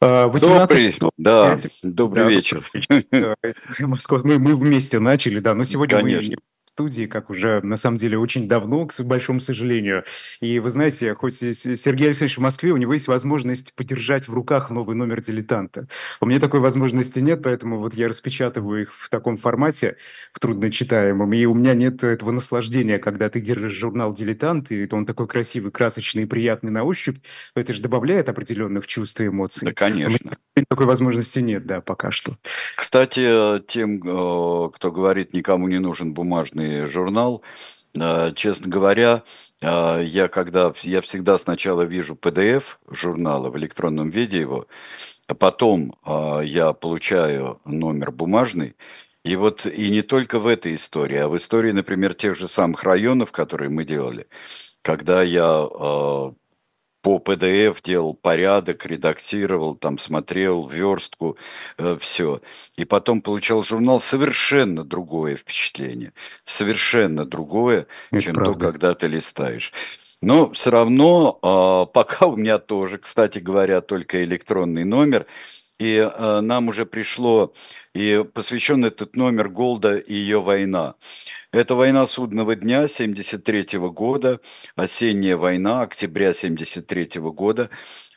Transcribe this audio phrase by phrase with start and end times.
[0.00, 0.98] 18...
[0.98, 2.70] Добрый, да, добрый да, вечер.
[3.78, 6.36] Мы, мы вместе начали, да, но сегодня Конечно.
[6.36, 10.04] мы студии, как уже, на самом деле, очень давно, к большому сожалению.
[10.40, 14.68] И вы знаете, хоть Сергей Алексеевич в Москве, у него есть возможность подержать в руках
[14.68, 15.88] новый номер «Дилетанта».
[16.20, 19.96] У меня такой возможности нет, поэтому вот я распечатываю их в таком формате,
[20.34, 25.06] в трудночитаемом, и у меня нет этого наслаждения, когда ты держишь журнал «Дилетант», и он
[25.06, 27.16] такой красивый, красочный и приятный на ощупь,
[27.54, 29.68] это же добавляет определенных чувств и эмоций.
[29.68, 30.32] Да, конечно.
[30.68, 32.36] Такой возможности нет, да, пока что.
[32.76, 37.42] Кстати, тем, э, кто говорит, никому не нужен бумажный популярный журнал.
[37.98, 39.22] А, честно говоря,
[39.62, 44.66] а, я когда я всегда сначала вижу PDF журнала в электронном виде его,
[45.28, 48.74] а потом а, я получаю номер бумажный.
[49.24, 52.84] И вот и не только в этой истории, а в истории, например, тех же самых
[52.84, 54.26] районов, которые мы делали,
[54.82, 55.66] когда я
[57.06, 61.38] по PDF делал порядок, редактировал, там смотрел верстку,
[61.78, 62.42] э, все.
[62.76, 66.12] И потом получал журнал совершенно другое впечатление,
[66.44, 68.54] совершенно другое, Это чем правда.
[68.54, 69.72] то, когда ты листаешь.
[70.20, 75.26] Но все равно, э, пока у меня тоже, кстати говоря, только электронный номер,
[75.78, 77.52] и э, нам уже пришло,
[77.94, 80.94] и посвящен этот номер Голда и ее война.
[81.52, 84.40] Это война судного дня 73 года,
[84.74, 87.70] осенняя война октября 73 года.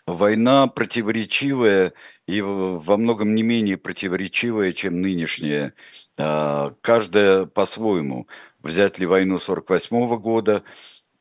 [0.08, 1.94] Война противоречивая
[2.28, 5.74] и во многом не менее противоречивая, чем нынешняя.
[6.18, 8.28] Э, каждая по-своему.
[8.62, 10.64] Взять ли войну 48 года,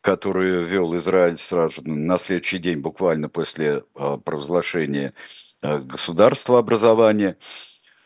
[0.00, 5.14] которую вел Израиль сразу на следующий день, буквально после э, провозглашения
[5.62, 7.36] государства образования.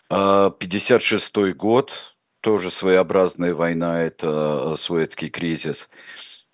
[0.08, 5.88] 56 а, год, тоже своеобразная война, это э, Суэцкий кризис.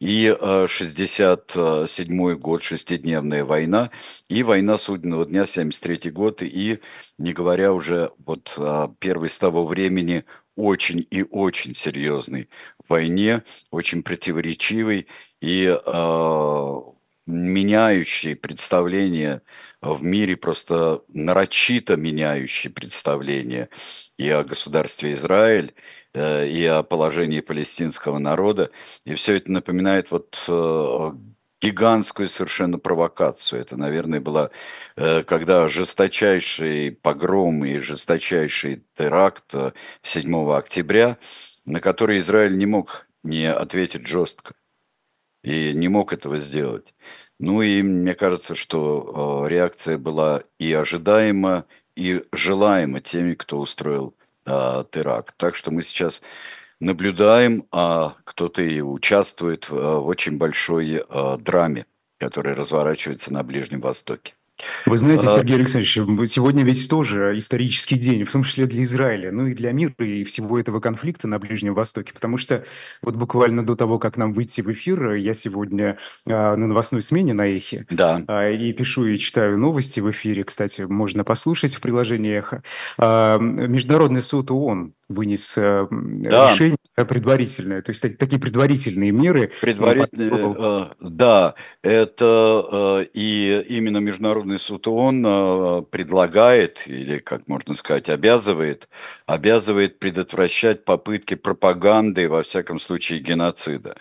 [0.01, 0.37] И
[0.69, 3.91] 67 э, год, шестидневная война,
[4.29, 6.79] и война судного дня, 73 год, и
[7.19, 12.49] не говоря уже вот о первой с того времени очень и очень серьезной
[12.89, 15.09] войне, очень противоречивой
[15.41, 16.75] и э,
[17.27, 19.43] меняющей представление
[19.81, 23.69] в мире просто нарочито меняющий представление
[24.17, 25.75] и о государстве Израиль,
[26.15, 28.71] э, и о положении палестинского народа.
[29.05, 31.13] И все это напоминает вот э,
[31.61, 33.61] гигантскую совершенно провокацию.
[33.61, 34.51] Это, наверное, была,
[34.97, 39.55] э, когда жесточайший погром и жесточайший теракт
[40.03, 41.19] 7 октября,
[41.65, 44.55] на который Израиль не мог не ответить жестко
[45.43, 46.95] и не мог этого сделать.
[47.39, 51.67] Ну и мне кажется, что э, реакция была и ожидаема,
[51.97, 55.35] и желаема теми, кто устроил э, теракт.
[55.37, 56.23] Так что мы сейчас
[56.81, 61.87] наблюдаем, а кто-то и участвует в, в очень большой э, драме,
[62.19, 64.35] которая разворачивается на Ближнем Востоке.
[64.87, 65.93] Вы знаете, а, Сергей Александрович,
[66.31, 70.25] сегодня ведь тоже исторический день, в том числе для Израиля, ну и для мира и
[70.25, 72.65] всего этого конфликта на Ближнем Востоке, потому что
[73.03, 77.35] вот буквально до того, как нам выйти в эфир, я сегодня а, на новостной смене
[77.35, 78.23] на Эхе, да.
[78.27, 82.63] а, и пишу и читаю новости в эфире, кстати, можно послушать в приложении Эхо.
[82.99, 86.53] Международный суд ООН вынес э, да.
[86.53, 89.51] решение предварительное, то есть такие предварительные меры.
[89.61, 98.09] Предварительные, э, да, это э, и именно Международный суд ООН предлагает, или, как можно сказать,
[98.09, 98.89] обязывает,
[99.27, 103.97] обязывает предотвращать попытки пропаганды, во всяком случае, геноцида.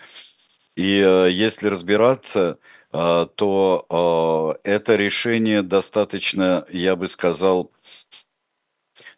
[0.76, 0.88] И
[1.30, 2.58] если разбираться,
[2.90, 7.72] то это решение достаточно, я бы сказал,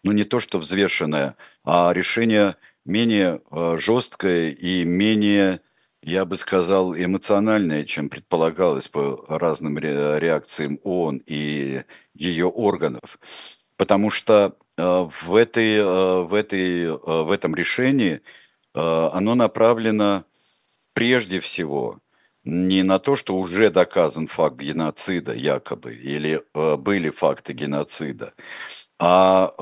[0.03, 5.61] ну не то что взвешенное, а решение менее э, жесткое и менее,
[6.03, 13.19] я бы сказал, эмоциональное, чем предполагалось по разным реакциям ООН и ее органов.
[13.77, 18.21] Потому что э, в, этой, э, в, этой, в этом решении
[18.73, 20.25] оно направлено
[20.93, 21.99] прежде всего
[22.45, 28.33] не на то, что уже доказан факт геноцида якобы, или были факты геноцида,
[29.01, 29.53] а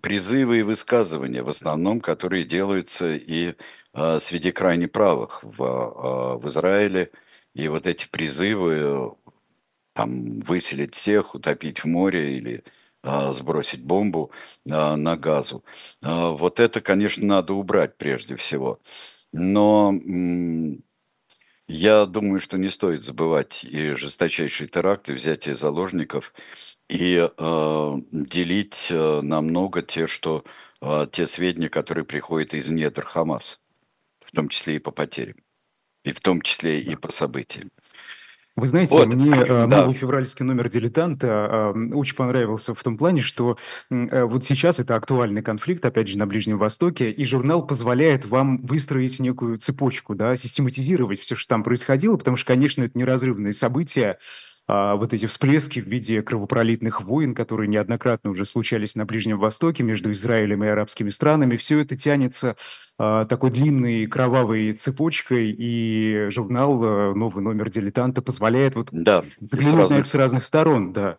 [0.00, 3.54] призывы и высказывания, в основном, которые делаются и э,
[3.94, 7.10] среди крайне правых в, э, в Израиле.
[7.54, 9.14] И вот эти призывы
[9.94, 12.64] там, выселить всех, утопить в море или
[13.02, 14.30] э, сбросить бомбу
[14.66, 15.64] э, на газу.
[16.02, 18.80] Э, вот это, конечно, надо убрать прежде всего.
[19.32, 19.92] Но
[21.68, 26.34] я думаю, что не стоит забывать и жесточайший теракт, и взятие заложников,
[26.88, 30.44] и э, делить э, на много те, что,
[30.82, 33.61] э, те сведения, которые приходят из недр Хамас,
[34.32, 35.36] в том числе и по потерям,
[36.04, 37.70] и в том числе и по событиям.
[38.54, 39.66] Вы знаете, Вот, мне э, да.
[39.66, 43.56] новый февральский номер «Дилетанта» э, очень понравился в том плане, что
[43.90, 48.58] э, вот сейчас это актуальный конфликт, опять же, на Ближнем Востоке, и журнал позволяет вам
[48.58, 54.18] выстроить некую цепочку, да, систематизировать все, что там происходило, потому что, конечно, это неразрывные события,
[54.68, 59.82] а, вот эти всплески в виде кровопролитных войн, которые неоднократно уже случались на Ближнем Востоке
[59.82, 62.56] между Израилем и арабскими странами, все это тянется
[62.96, 69.74] а, такой длинной кровавой цепочкой, и журнал э, «Новый номер дилетанта» позволяет вот Да, взглянуть
[69.74, 71.18] на это разных, с разных сторон, да.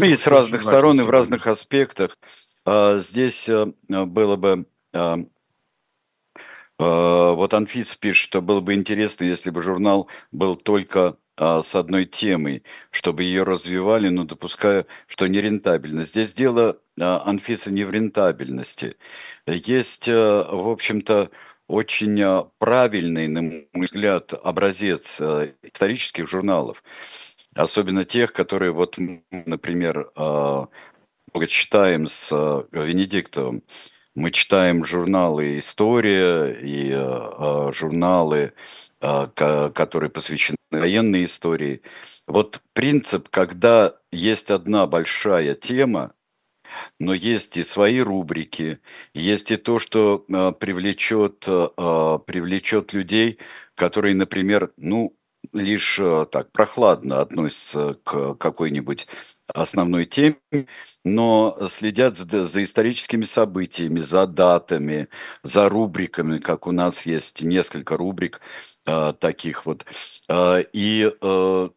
[0.00, 2.16] и с разных сторон и в разных аспектах.
[2.64, 4.66] А, Здесь э, было бы
[6.78, 12.04] Вот Анфиса пишет, что было бы интересно, если бы журнал был только а, с одной
[12.04, 16.04] темой, чтобы ее развивали, но допуская, что не рентабельно.
[16.04, 18.96] Здесь дело, а, Анфиса, не в рентабельности.
[19.46, 21.30] Есть, а, в общем-то,
[21.68, 25.20] очень а, правильный, на мой взгляд, образец
[25.62, 26.82] исторических журналов,
[27.54, 28.98] особенно тех, которые, вот,
[29.30, 32.30] например, много читаем с
[32.72, 33.62] Венедиктовым.
[34.14, 36.92] Мы читаем журналы «История» и
[37.72, 38.52] журналы,
[39.02, 41.82] которые посвящены военной истории.
[42.26, 46.14] Вот принцип, когда есть одна большая тема,
[46.98, 48.80] но есть и свои рубрики,
[49.14, 53.38] есть и то, что э, привлечет, э, привлечет людей,
[53.74, 55.16] которые, например, ну,
[55.52, 59.06] лишь э, так прохладно относятся к какой-нибудь
[59.46, 60.36] основной теме,
[61.04, 65.08] но следят за, за историческими событиями, за датами,
[65.42, 68.40] за рубриками, как у нас есть несколько рубрик
[68.86, 69.84] э, таких вот.
[70.28, 71.68] Э, и э,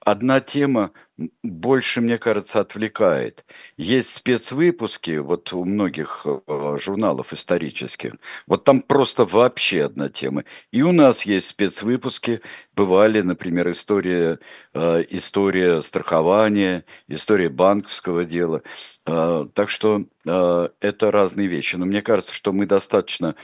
[0.00, 0.92] одна тема
[1.42, 3.44] больше, мне кажется, отвлекает.
[3.76, 8.14] Есть спецвыпуски, вот у многих э, журналов исторических,
[8.46, 10.44] вот там просто вообще одна тема.
[10.72, 12.42] И у нас есть спецвыпуски,
[12.74, 14.38] бывали, например, история,
[14.74, 18.62] э, история страхования, история банковского дела.
[19.06, 21.76] Э, так что это разные вещи.
[21.76, 23.36] Но мне кажется, что мы достаточно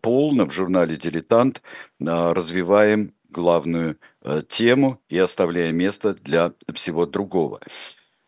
[0.00, 1.60] полно в журнале «Дилетант»
[1.98, 3.98] развиваем главную
[4.48, 7.60] тему и оставляя место для всего другого.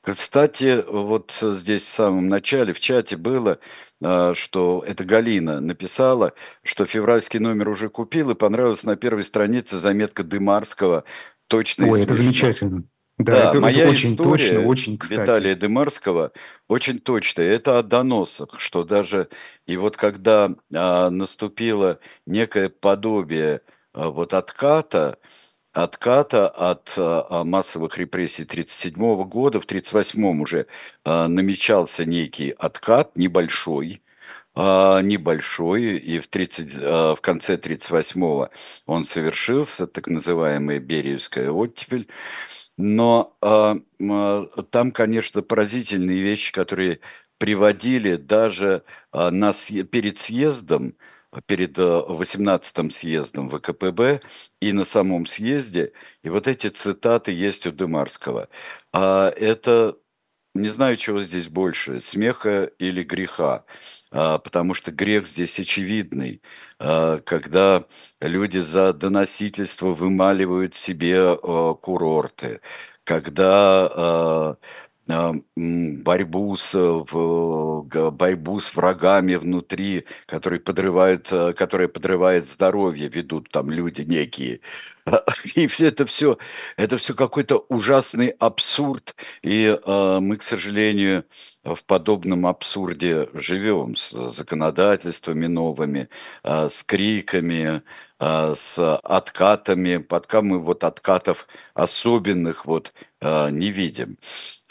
[0.02, 3.60] Кстати, вот здесь в самом начале в чате было,
[4.02, 6.32] а, что это Галина написала,
[6.64, 11.04] что февральский номер уже купил и понравилась на первой странице заметка Дымарского
[11.46, 12.24] «Точно Ой, это смешно».
[12.24, 12.84] замечательно.
[13.18, 15.20] Да, Да, это, это моя очень точно, история очень кстати.
[15.20, 16.32] Виталия Дымарского
[16.66, 17.52] очень точная.
[17.52, 19.28] Это о доносах, что даже
[19.66, 23.60] и вот когда а, наступило некое подобие
[23.92, 25.18] а, вот отката,
[25.72, 30.66] отката от а, а, массовых репрессий 1937 года, в 1938 уже
[31.04, 34.02] а, намечался некий откат небольшой,
[34.54, 38.48] а, небольшой, и в, 30, а, в конце 1938
[38.86, 42.08] он совершился, так называемая Бериевская оттепель.
[42.78, 43.36] Но
[44.70, 47.00] там, конечно, поразительные вещи, которые
[47.38, 50.94] приводили даже на, съе- перед съездом,
[51.46, 54.20] перед а, 18-м съездом ВКПБ
[54.60, 55.92] и на самом съезде.
[56.22, 58.48] И вот эти цитаты есть у Дымарского.
[58.92, 59.96] А, это
[60.54, 63.64] не знаю, чего здесь больше, смеха или греха,
[64.10, 66.42] А, потому что грех здесь очевидный,
[66.78, 67.86] А, когда
[68.20, 72.60] люди за доносительство вымаливают себе а, курорты,
[73.04, 74.56] когда а,
[75.06, 83.50] борьбу с, в- г- борьбу с врагами внутри, которые подрывают, а, которые подрывают здоровье, ведут
[83.50, 84.60] там люди некие.
[85.56, 86.38] И все это все,
[86.76, 91.24] это все какой-то ужасный абсурд, и а, мы, к сожалению,
[91.64, 96.08] в подобном абсурде живем с законодательствами новыми,
[96.42, 97.82] а, с криками, а,
[98.54, 104.18] с откатами, пока мы вот откатов особенных вот а, не видим.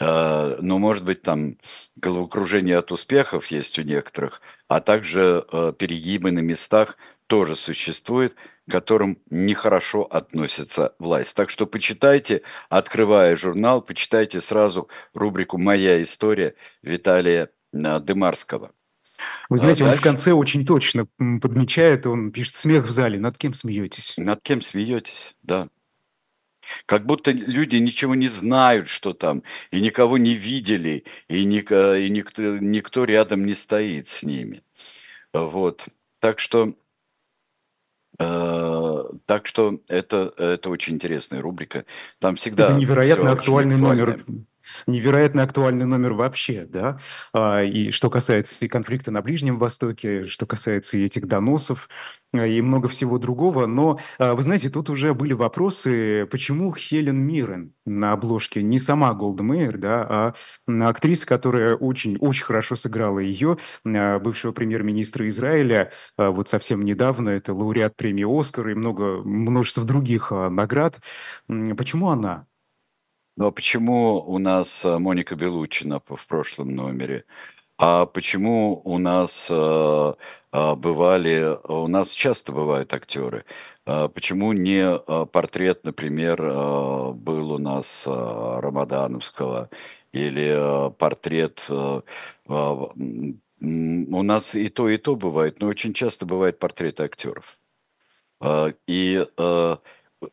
[0.00, 1.58] А, Но, может быть, там
[1.96, 8.34] головокружение от успехов есть у некоторых, а также а, перегибы на местах тоже существует,
[8.68, 11.36] к которым нехорошо относится власть.
[11.36, 18.72] Так что почитайте, открывая журнал, почитайте сразу рубрику «Моя история» Виталия а, Дымарского.
[19.48, 21.06] Вы А знаете, он в конце очень точно
[21.40, 23.18] подмечает, он пишет «Смех в зале».
[23.18, 24.14] Над кем смеетесь?
[24.16, 25.68] над кем смеетесь, да.
[26.86, 32.08] Как будто люди ничего не знают, что там, и никого не видели, и, ник- и
[32.08, 34.62] никто, никто рядом не стоит с ними.
[35.32, 35.86] Вот.
[36.20, 36.74] Так что,
[38.18, 41.84] э, так что это, это очень интересная рубрика.
[42.20, 44.24] Там Это всегда невероятно все очень актуальный номер.
[44.86, 46.98] Невероятно актуальный номер вообще, да.
[47.32, 51.88] А, и что касается и конфликта на Ближнем Востоке, что касается и этих доносов,
[52.34, 53.66] а, и много всего другого.
[53.66, 59.12] Но, а, вы знаете, тут уже были вопросы, почему Хелен Миррен на обложке, не сама
[59.14, 60.34] Голда Мейер, да,
[60.68, 67.96] а актриса, которая очень-очень хорошо сыграла ее, бывшего премьер-министра Израиля, вот совсем недавно, это лауреат
[67.96, 71.00] премии «Оскар» и много, множество других наград.
[71.48, 72.46] Почему она?
[73.36, 77.24] Ну, а почему у нас э, Моника Белучина в прошлом номере?
[77.78, 80.14] А почему у нас э,
[80.52, 83.44] э, бывали, у нас часто бывают актеры?
[83.86, 86.40] А почему не портрет, например,
[87.14, 89.70] был у нас Рамадановского
[90.12, 92.02] или портрет у
[94.22, 97.58] нас и то, и то бывает, но очень часто бывают портреты актеров.
[98.86, 99.26] И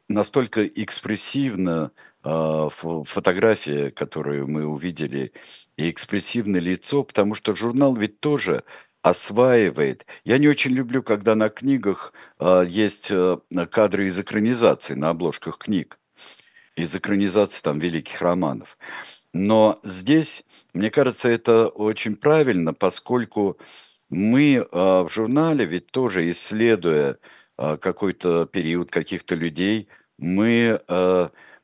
[0.07, 5.31] настолько экспрессивно а, фотография, которую мы увидели,
[5.77, 8.63] и экспрессивное лицо, потому что журнал ведь тоже
[9.01, 10.05] осваивает.
[10.25, 13.39] Я не очень люблю, когда на книгах а, есть а,
[13.71, 15.99] кадры из экранизации, на обложках книг,
[16.75, 18.77] из экранизации там великих романов.
[19.33, 23.57] Но здесь, мне кажется, это очень правильно, поскольку
[24.09, 27.19] мы в журнале ведь тоже, исследуя
[27.55, 30.81] какой-то период каких-то людей, мы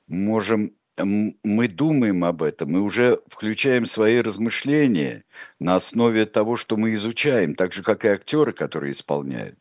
[0.07, 5.25] можем мы думаем об этом, мы уже включаем свои размышления
[5.59, 9.59] на основе того, что мы изучаем, так же, как и актеры, которые исполняют.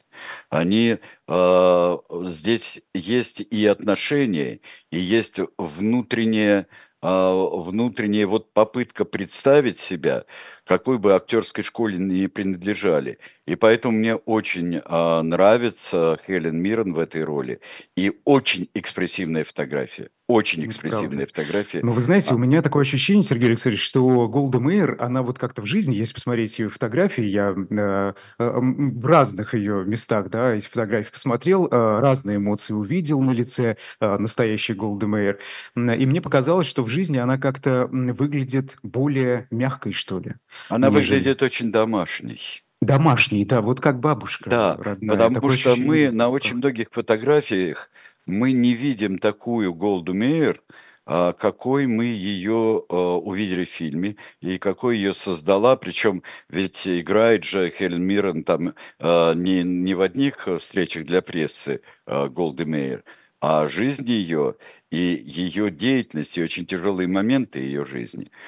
[0.49, 1.97] Они э,
[2.27, 4.61] здесь есть и отношения,
[4.93, 6.69] и есть внутреннее
[7.07, 10.25] а, внутренняя вот попытка представить себя,
[10.65, 13.19] какой бы актерской школе ни принадлежали.
[13.47, 17.61] И поэтому мне очень а, нравится Хелен Миррен в этой роли.
[17.97, 20.09] И очень экспрессивная фотография.
[20.27, 21.81] Очень экспрессивная фотография.
[21.83, 22.35] Но вы знаете, а...
[22.35, 26.15] у меня такое ощущение, Сергей Александрович, что Голда Мейер, она вот как-то в жизни, если
[26.15, 31.69] посмотреть ее фотографии, я э, э, в разных ее местах, да, эти фотографии посмотрел, э,
[31.71, 35.39] разные эмоции увидел на лице э, настоящей Голды Мейер.
[35.77, 40.37] И мне показалось, что в жизни она как-то выглядит более мягкой, что ли.
[40.69, 41.17] Она нежели...
[41.17, 42.65] выглядит очень домашней.
[42.81, 45.11] Домашний, да, вот как бабушка Да, родная.
[45.11, 47.91] потому Такое что мы на очень многих фотографиях
[48.27, 50.63] мы не видим такую Голду Мейер,
[51.07, 55.77] а, какой мы ее а, увидели в фильме и какой ее создала.
[55.77, 61.81] Причем ведь играет же Хелен Миррен там а, не, не в одних встречах для прессы
[62.07, 63.05] Голды Мейер,
[63.41, 64.57] а жизнь ее
[64.91, 68.31] и ее деятельность, и очень тяжелые моменты ее жизни–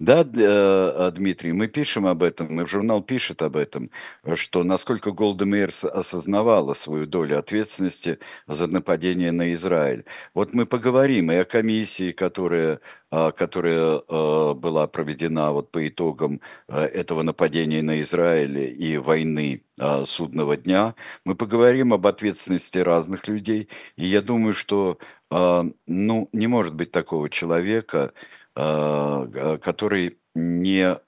[0.00, 3.90] да, э, Дмитрий, мы пишем об этом, и журнал пишет об этом,
[4.34, 10.04] что насколько Голда Мейер осознавала свою долю ответственности за нападение на Израиль.
[10.34, 16.40] Вот мы поговорим и о комиссии, которая, а, которая а, была проведена вот по итогам
[16.66, 19.62] а, этого нападения на Израиль и войны
[20.06, 20.94] судного дня.
[21.24, 24.98] Мы поговорим об ответственности разных людей, и я думаю, что
[25.30, 28.12] ну, не может быть такого человека, а,
[28.54, 30.98] который не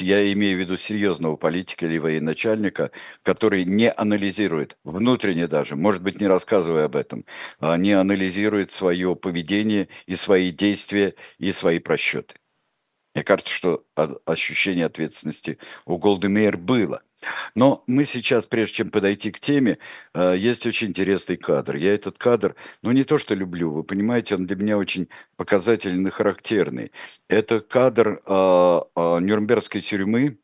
[0.00, 2.90] я имею в виду серьезного политика или военачальника,
[3.22, 7.24] который не анализирует, внутренне даже, может быть, не рассказывая об этом,
[7.60, 12.34] а не анализирует свое поведение и свои действия и свои просчеты.
[13.14, 13.84] Мне кажется, что
[14.26, 17.02] ощущение ответственности у Голдемейр было.
[17.54, 19.78] Но мы сейчас, прежде чем подойти к теме,
[20.14, 21.76] э, есть очень интересный кадр.
[21.76, 26.08] Я этот кадр, ну не то что люблю, вы понимаете, он для меня очень показательный
[26.08, 26.92] и характерный.
[27.28, 30.38] Это кадр э, э, Нюрнбергской тюрьмы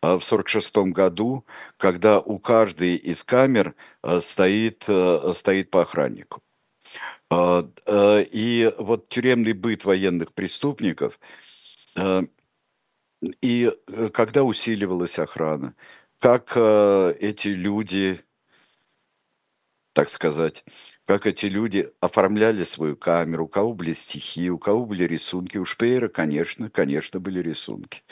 [0.00, 1.44] в 1946 году,
[1.76, 3.74] когда у каждой из камер
[4.20, 4.84] стоит,
[5.34, 6.42] стоит по охраннику.
[7.32, 11.18] И вот тюремный быт военных преступников,
[13.42, 13.72] и
[14.12, 15.74] когда усиливалась охрана,
[16.20, 18.24] как э, эти люди,
[19.92, 20.64] так сказать,
[21.06, 25.56] как эти люди оформляли свою камеру, у кого были стихи, у кого были рисунки.
[25.58, 28.02] У Шпеера, конечно, конечно, были рисунки.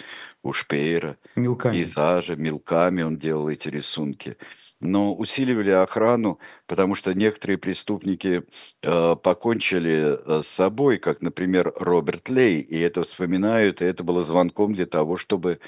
[0.42, 1.74] У Шпеера, мелками.
[1.76, 4.38] пейзажа, мелками он делал эти рисунки
[4.84, 8.44] но усиливали охрану, потому что некоторые преступники
[8.82, 14.22] э, покончили э, с собой, как, например, Роберт Лей, и это вспоминают, и это было
[14.22, 15.60] звонком для того, чтобы,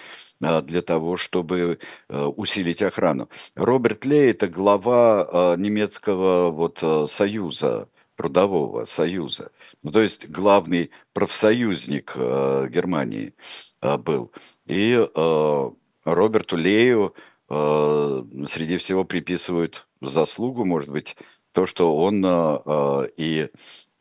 [0.42, 3.28] э, для того, чтобы э, усилить охрану.
[3.54, 9.50] Роберт Лей– это глава э, немецкого вот, э, союза, трудового союза.
[9.82, 13.34] Ну, то есть главный профсоюзник э, Германии
[13.80, 14.32] э, был.
[14.66, 15.70] И э,
[16.04, 17.14] Роберту Лею
[17.48, 21.16] среди всего приписывают заслугу, может быть,
[21.52, 23.48] то, что он э, и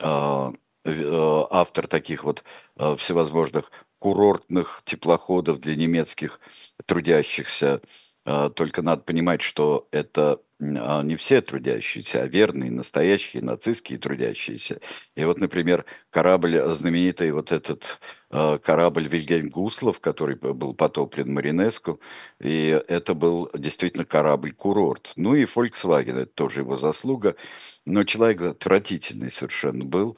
[0.02, 2.44] автор таких вот
[2.98, 6.40] всевозможных курортных теплоходов для немецких
[6.86, 7.82] трудящихся.
[8.24, 14.80] Только надо понимать, что это не все трудящиеся, а верные, настоящие нацистские трудящиеся.
[15.16, 22.00] И вот, например, корабль, знаменитый вот этот а, корабль Вильгельм Гуслов, который был потоплен Маринеску,
[22.40, 25.14] и это был действительно корабль-курорт.
[25.16, 27.36] Ну и Volkswagen, это тоже его заслуга,
[27.86, 30.18] но человек отвратительный совершенно был.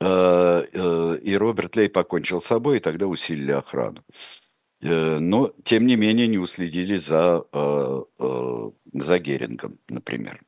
[0.00, 4.04] А, э, и Роберт Лей покончил с собой, и тогда усилили охрану.
[4.82, 10.40] Э, но, тем не менее, не уследили за, э, э, за Герингом, например.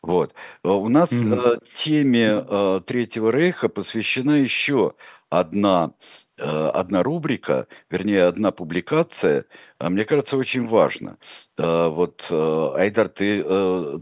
[0.00, 0.34] Вот.
[0.62, 1.62] У нас mm-hmm.
[1.74, 4.94] теме Третьего Рейха посвящена еще
[5.28, 5.92] одна,
[6.38, 9.44] одна рубрика, вернее, одна публикация,
[9.78, 11.18] а мне кажется, очень важно.
[11.58, 13.42] Вот, Айдар, ты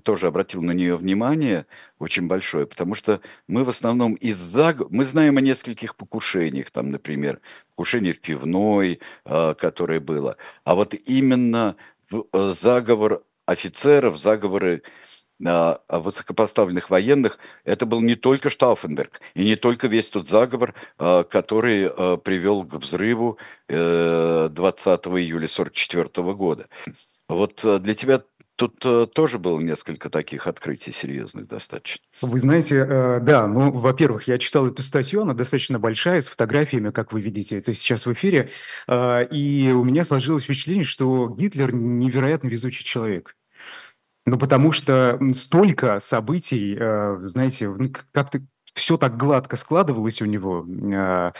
[0.04, 1.66] тоже обратил на нее внимание
[1.98, 4.76] очень большое, потому что мы в основном из-за...
[4.90, 7.40] Мы знаем о нескольких покушениях, там, например,
[7.70, 10.36] покушение в пивной, которое было.
[10.64, 11.74] А вот именно
[12.12, 12.20] э,
[12.52, 14.82] заговор офицеров, заговоры
[15.44, 21.24] а, высокопоставленных военных, это был не только Штауфенберг и не только весь тот заговор, а,
[21.24, 26.68] который привел к взрыву 20 э, июля 1944 года.
[27.28, 28.22] Вот для тебя
[28.56, 32.04] Тут э, тоже было несколько таких открытий серьезных достаточно.
[32.22, 36.90] Вы знаете, э, да, ну, во-первых, я читал эту статью, она достаточно большая, с фотографиями,
[36.90, 38.50] как вы видите, это сейчас в эфире,
[38.86, 43.36] э, и у меня сложилось впечатление, что Гитлер невероятно везучий человек.
[44.26, 48.40] Ну, потому что столько событий, э, знаете, ну, как-то
[48.74, 51.32] все так гладко складывалось у него, э,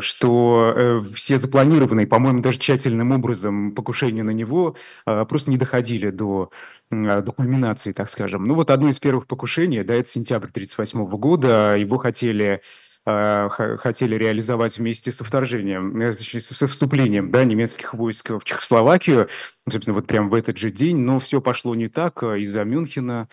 [0.00, 4.76] что э, все запланированные, по-моему, даже тщательным образом покушения на него
[5.06, 6.50] э, просто не доходили до,
[6.90, 8.44] до кульминации, так скажем.
[8.44, 12.62] Ну вот одно из первых покушений, да, это сентябрь 1938 года, его хотели
[13.06, 19.30] хотели реализовать вместе со вторжением, со вступлением да, немецких войск в Чехословакию,
[19.68, 23.26] собственно, вот прямо в этот же день, но все пошло не так из-за Мюнхена, а,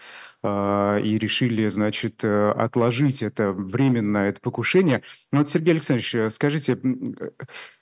[0.44, 5.04] и решили, значит, э, отложить это временно, это покушение.
[5.32, 7.30] Ну вот, Сергей Александрович, э, скажите, э,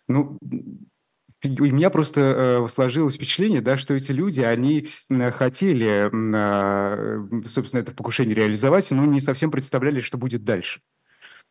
[0.07, 0.39] ну,
[1.43, 4.87] у меня просто сложилось впечатление, да, что эти люди, они
[5.33, 6.09] хотели,
[7.45, 10.81] собственно, это покушение реализовать, но не совсем представляли, что будет дальше.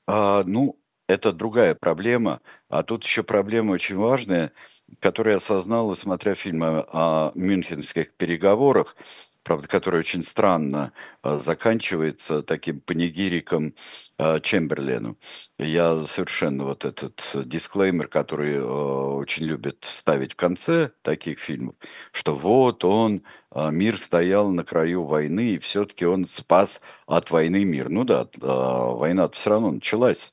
[0.08, 2.40] А, ну, это другая проблема.
[2.74, 4.50] А тут еще проблема очень важная,
[4.98, 8.96] которую я осознал, смотря фильмы о мюнхенских переговорах
[9.44, 13.74] правда, который очень странно э, заканчивается таким панигириком
[14.18, 15.18] э, Чемберлену.
[15.58, 21.76] Я совершенно вот этот дисклеймер, который э, очень любят ставить в конце таких фильмов,
[22.10, 23.22] что вот он,
[23.54, 27.88] мир стоял на краю войны, и все-таки он спас от войны мир.
[27.88, 30.32] Ну да, война все равно началась.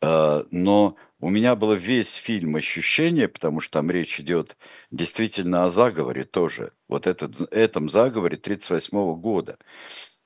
[0.00, 4.56] Но у меня было весь фильм ощущение, потому что там речь идет
[4.90, 9.58] действительно о заговоре тоже, вот этот, этом заговоре 1938 года,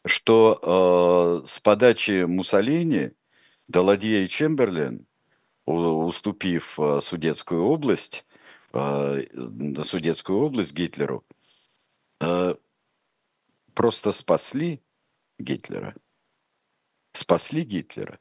[0.05, 3.13] что э, с подачи Муссолини
[3.69, 5.07] Даладье и Чемберлен,
[5.65, 8.25] уступив э, Судетскую область,
[8.73, 9.23] э,
[9.85, 11.25] Судетскую область Гитлеру,
[12.21, 12.57] э,
[13.75, 14.83] просто спасли
[15.39, 15.95] Гитлера.
[17.13, 18.19] Спасли Гитлера.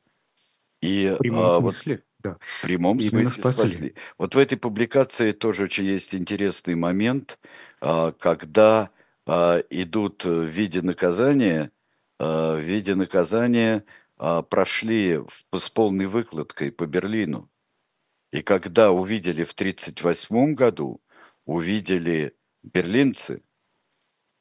[0.82, 1.96] И, в прямом а, смысле?
[1.96, 2.38] Вот, да.
[2.40, 3.70] В прямом Именно смысле спасли.
[3.70, 3.96] спасли.
[4.18, 7.40] Вот в этой публикации тоже очень есть интересный момент,
[7.80, 8.92] а, когда
[9.26, 11.72] а, идут в виде наказания,
[12.20, 13.86] а, в виде наказания
[14.50, 15.22] прошли
[15.56, 17.50] с полной выкладкой по Берлину.
[18.34, 21.02] И когда увидели в 1938 году,
[21.46, 23.42] увидели берлинцы,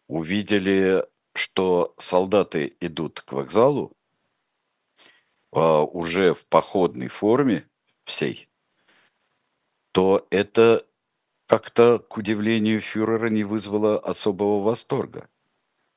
[0.09, 3.97] увидели, что солдаты идут к вокзалу,
[5.53, 7.69] уже в походной форме,
[8.05, 8.49] всей,
[9.93, 10.85] то это
[11.47, 15.29] как-то, к удивлению фюрера, не вызвало особого восторга.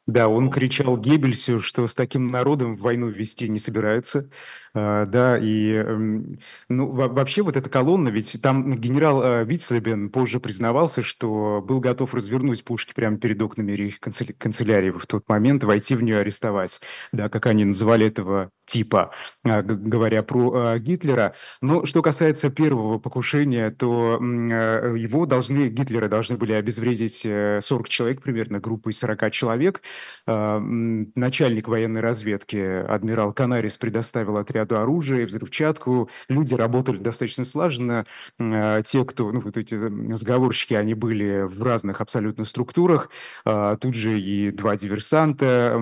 [0.07, 4.29] Да, он кричал Геббельсу, что с таким народом войну вести не собираются.
[4.73, 10.39] А, да, и эм, ну, вообще вот эта колонна, ведь там генерал э, Вицлебен позже
[10.39, 15.95] признавался, что был готов развернуть пушки прямо перед окнами их канцелярии в тот момент, войти
[15.95, 16.79] в нее арестовать,
[17.11, 19.11] да, как они называли этого типа,
[19.43, 21.35] а, говоря про а, Гитлера.
[21.61, 27.89] Но что касается первого покушения, то э, его должны, Гитлера должны были обезвредить 40 э,
[27.89, 29.81] человек, примерно группой 40 человек.
[30.25, 36.09] Начальник военной разведки, адмирал Канарис, предоставил отряд году оружие, взрывчатку.
[36.29, 38.05] Люди работали достаточно слаженно.
[38.39, 43.09] Э, те, кто, ну, вот эти разговорщики, они были в разных абсолютно структурах.
[43.45, 45.79] Э, тут же и два диверсанта,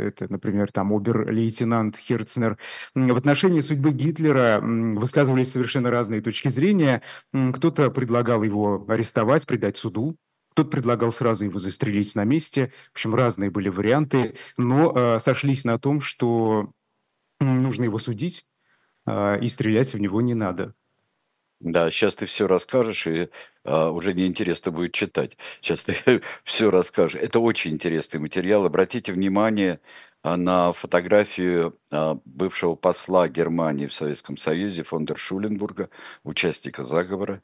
[0.00, 2.58] это, например, там обер-лейтенант Херцнер.
[2.94, 7.02] В отношении судьбы Гитлера высказывались совершенно разные точки зрения.
[7.32, 10.16] Кто-то предлагал его арестовать, предать суду,
[10.52, 12.72] кто-то предлагал сразу его застрелить на месте.
[12.88, 16.72] В общем, разные были варианты, но э, сошлись на том, что
[17.40, 18.46] нужно его судить,
[19.06, 20.74] э, и стрелять в него не надо.
[21.60, 23.28] Да, сейчас ты все расскажешь, и
[23.64, 25.36] а, уже неинтересно будет читать.
[25.60, 25.94] Сейчас ты
[26.42, 27.20] все расскажешь.
[27.20, 28.64] Это очень интересный материал.
[28.64, 29.80] Обратите внимание
[30.22, 35.90] а, на фотографию а, бывшего посла Германии в Советском Союзе фондер Шуленбурга,
[36.24, 37.42] участника заговора,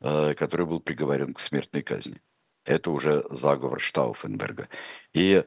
[0.00, 2.20] а, который был приговорен к смертной казни
[2.64, 4.68] это уже заговор Штауфенберга.
[5.14, 5.44] И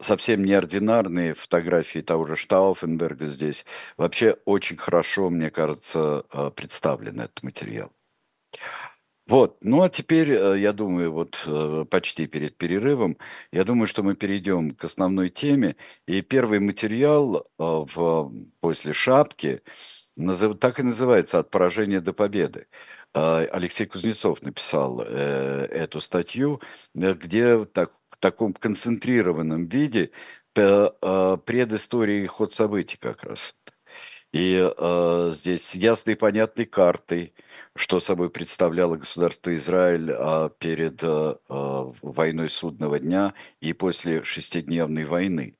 [0.00, 3.64] совсем неординарные фотографии того же Штауфенберга здесь.
[3.96, 7.92] Вообще очень хорошо, мне кажется, э, представлен этот материал.
[9.26, 13.16] Вот, ну а теперь, э, я думаю, вот э, почти перед перерывом,
[13.52, 15.76] я думаю, что мы перейдем к основной теме.
[16.06, 19.62] И первый материал в, после шапки
[20.60, 22.66] так и называется «От поражения до победы».
[23.14, 26.60] Алексей Кузнецов написал э, эту статью,
[26.94, 30.12] э, где так, таком концентрированном виде
[30.56, 33.56] э, предыстории ход событий как раз.
[34.32, 37.34] И э, здесь ясной и понятной картой,
[37.76, 45.56] что собой представляло государство Израиль э, перед э, войной судного дня и после шестидневной войны.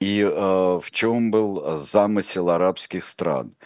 [0.00, 3.56] И э, в чем был замысел арабских стран.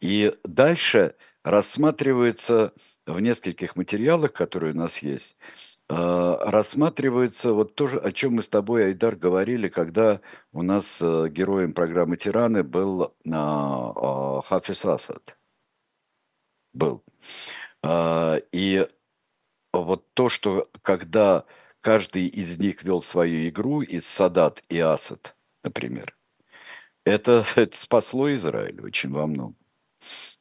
[0.00, 2.74] И дальше рассматривается
[3.06, 8.48] в нескольких материалах, которые у нас есть, а, рассматривается вот то, о чем мы с
[8.48, 10.20] тобой, Айдар, говорили, когда
[10.52, 15.36] у нас э, героем программы «Тираны» был а, а, Хафиз Асад.
[16.72, 17.02] Был.
[18.52, 18.88] И
[19.72, 21.44] вот то, что когда
[21.80, 26.16] каждый из них вел свою игру, из Садат и Асад, например,
[27.04, 29.56] это, это спасло Израиль очень во многом.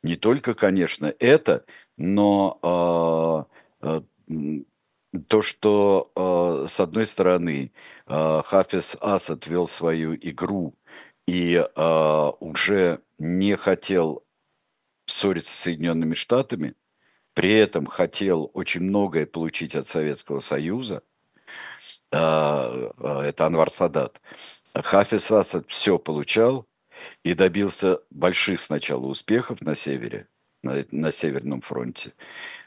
[0.03, 1.65] Не только, конечно, это,
[1.97, 3.47] но
[5.27, 7.71] то, что э, с одной стороны
[8.05, 10.75] э, Хафиз Асад вел свою игру
[11.27, 14.23] и э, уже не хотел
[15.07, 16.75] ссориться с Соединенными Штатами,
[17.33, 21.03] при этом хотел очень многое получить от Советского Союза,
[22.11, 24.19] это Анвар Садат.
[24.73, 26.67] Хафиз Асад все получал,
[27.23, 30.27] и добился больших сначала успехов на севере,
[30.63, 32.13] на, на Северном фронте,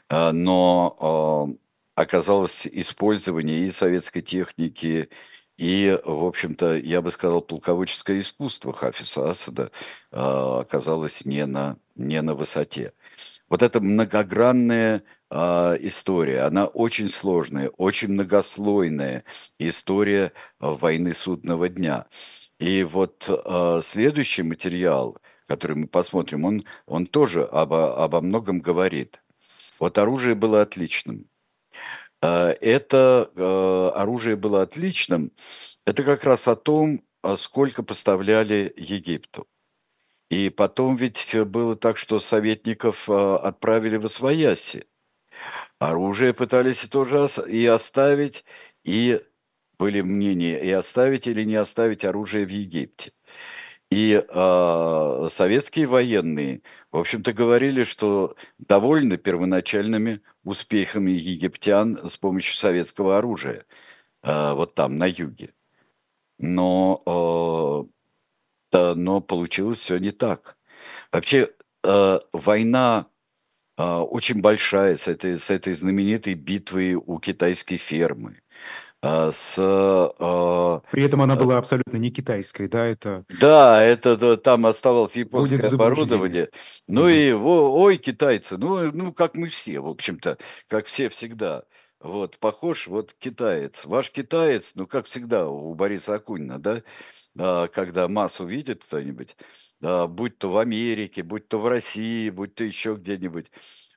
[0.09, 1.57] но
[1.95, 5.09] оказалось использование и советской техники,
[5.57, 9.71] и, в общем-то, я бы сказал, полководческое искусство Хафиса Асада
[10.11, 12.93] а, оказалось не на, не на высоте.
[13.49, 19.23] Вот эта многогранная история, она очень сложная, очень многослойная
[19.57, 22.05] история войны судного дня.
[22.59, 29.23] И вот э, следующий материал, который мы посмотрим, он, он тоже обо, обо многом говорит.
[29.79, 31.25] Вот оружие было отличным.
[32.23, 35.31] Э, это э, оружие было отличным.
[35.85, 37.03] Это как раз о том,
[37.37, 39.47] сколько поставляли Египту.
[40.29, 44.85] И потом ведь было так, что советников отправили в Освояси.
[45.79, 48.43] Оружие пытались тоже и оставить,
[48.83, 49.21] и
[49.77, 53.11] были мнения и оставить или не оставить оружие в Египте.
[53.93, 63.19] И э, советские военные, в общем-то, говорили, что довольны первоначальными успехами египтян с помощью советского
[63.19, 63.65] оружия,
[64.23, 65.53] э, вот там, на юге.
[66.39, 67.91] Но, э,
[68.71, 70.57] да, но получилось все не так.
[71.11, 71.51] Вообще,
[71.83, 73.07] э, война
[73.77, 78.42] э, очень большая с этой, с этой знаменитой битвой у китайской фермы
[79.03, 79.57] с...
[79.59, 83.25] А, При этом она была абсолютно не китайской, да, это...
[83.39, 86.49] Да, это там оставалось японское оборудование.
[86.87, 90.37] Ну и, ой, китайцы, ну, ну, как мы все, в общем-то,
[90.69, 91.63] как все всегда.
[91.99, 93.85] Вот, похож, вот китаец.
[93.85, 96.83] Ваш китаец, ну, как всегда у Бориса Акунина, да,
[97.37, 99.35] а, когда массу видит кто-нибудь,
[99.81, 103.51] будь то в Америке, будь то в России, будь то еще где-нибудь,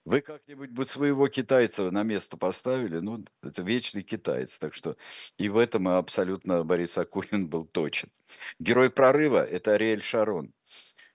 [0.07, 3.01] вы как-нибудь бы своего китайца на место поставили?
[3.01, 4.57] Ну, это вечный китаец.
[4.61, 4.97] Так что
[5.37, 8.09] и в этом абсолютно Борис Акунин был точен.
[8.61, 10.55] Герой прорыва– это Ариэль Шарон.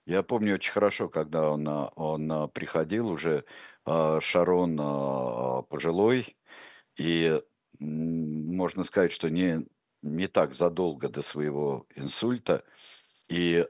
[0.04, 3.44] Я помню очень хорошо, когда он, а, он а, приходил уже,
[3.86, 4.76] а, Шарон
[5.68, 6.36] пожилой,
[6.96, 7.40] и
[7.78, 9.64] можно сказать, что не,
[10.02, 12.62] не так задолго до своего инсульта,
[13.28, 13.66] и,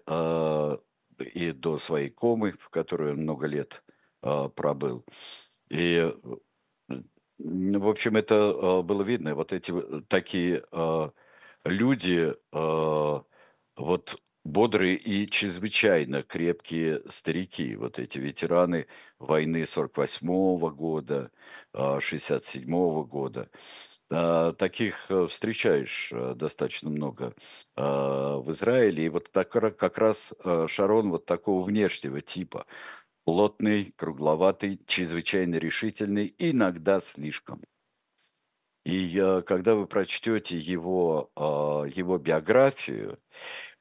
[1.34, 3.84] и до своей комы, в которой он много лет
[4.22, 5.04] пробыл.
[5.68, 6.14] И,
[7.38, 9.34] в общем, это было видно.
[9.34, 9.72] Вот эти
[10.08, 10.64] такие
[11.64, 12.34] люди,
[13.76, 18.86] вот бодрые и чрезвычайно крепкие старики, вот эти ветераны
[19.18, 21.30] войны 48 -го года,
[21.72, 23.48] 67 -го года.
[24.10, 27.34] А, таких встречаешь достаточно много
[27.76, 29.06] а, в Израиле.
[29.06, 30.34] И вот так, как раз
[30.66, 32.66] Шарон вот такого внешнего типа.
[33.24, 37.62] Плотный, кругловатый, чрезвычайно решительный, иногда слишком.
[38.84, 43.20] И когда вы прочтете его, а, его биографию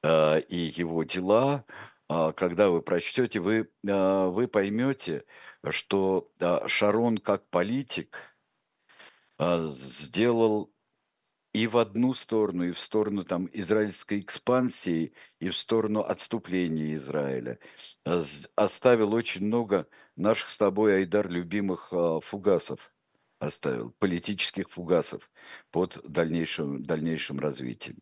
[0.03, 1.65] и его дела,
[2.07, 5.25] когда вы прочтете, вы, вы поймете,
[5.69, 6.29] что
[6.67, 8.19] Шарон как политик–
[9.41, 10.71] а, сделал
[11.53, 17.59] и в одну сторону, и в сторону там израильской экспансии, и в сторону отступления Израиля.
[18.05, 18.21] А,
[18.55, 22.93] оставил очень много наших с тобой, Айдар, любимых а, фугасов.
[23.39, 25.31] Оставил, политических фугасов
[25.71, 27.97] под дальнейшим, дальнейшим развитием.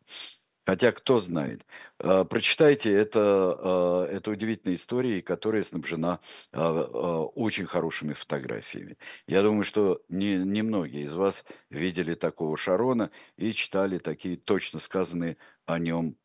[0.70, 1.66] Хотя кто знает.
[1.98, 6.20] А, прочитайте, это, а, это удивительная история, которая снабжена
[6.52, 9.00] а, очень хорошими фотографиями.
[9.26, 15.38] Я думаю, что не, немногие из вас видели такого Шарона и читали такие точно сказанные
[15.66, 16.16] о нем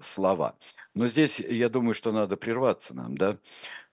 [0.00, 0.56] слова.
[0.94, 3.38] Но здесь, я думаю, что надо прерваться нам, да?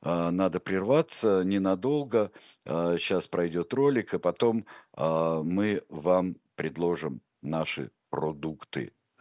[0.02, 2.32] Надо прерваться ненадолго.
[2.66, 8.92] Сейчас пройдет ролик, и потом мы вам предложим наши продукты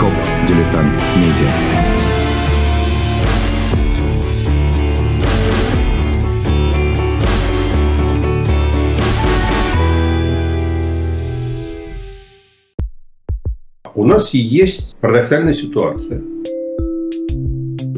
[0.00, 0.12] Shop
[0.48, 1.50] Дилетант Медиа.
[13.94, 16.22] У нас есть парадоксальная ситуация.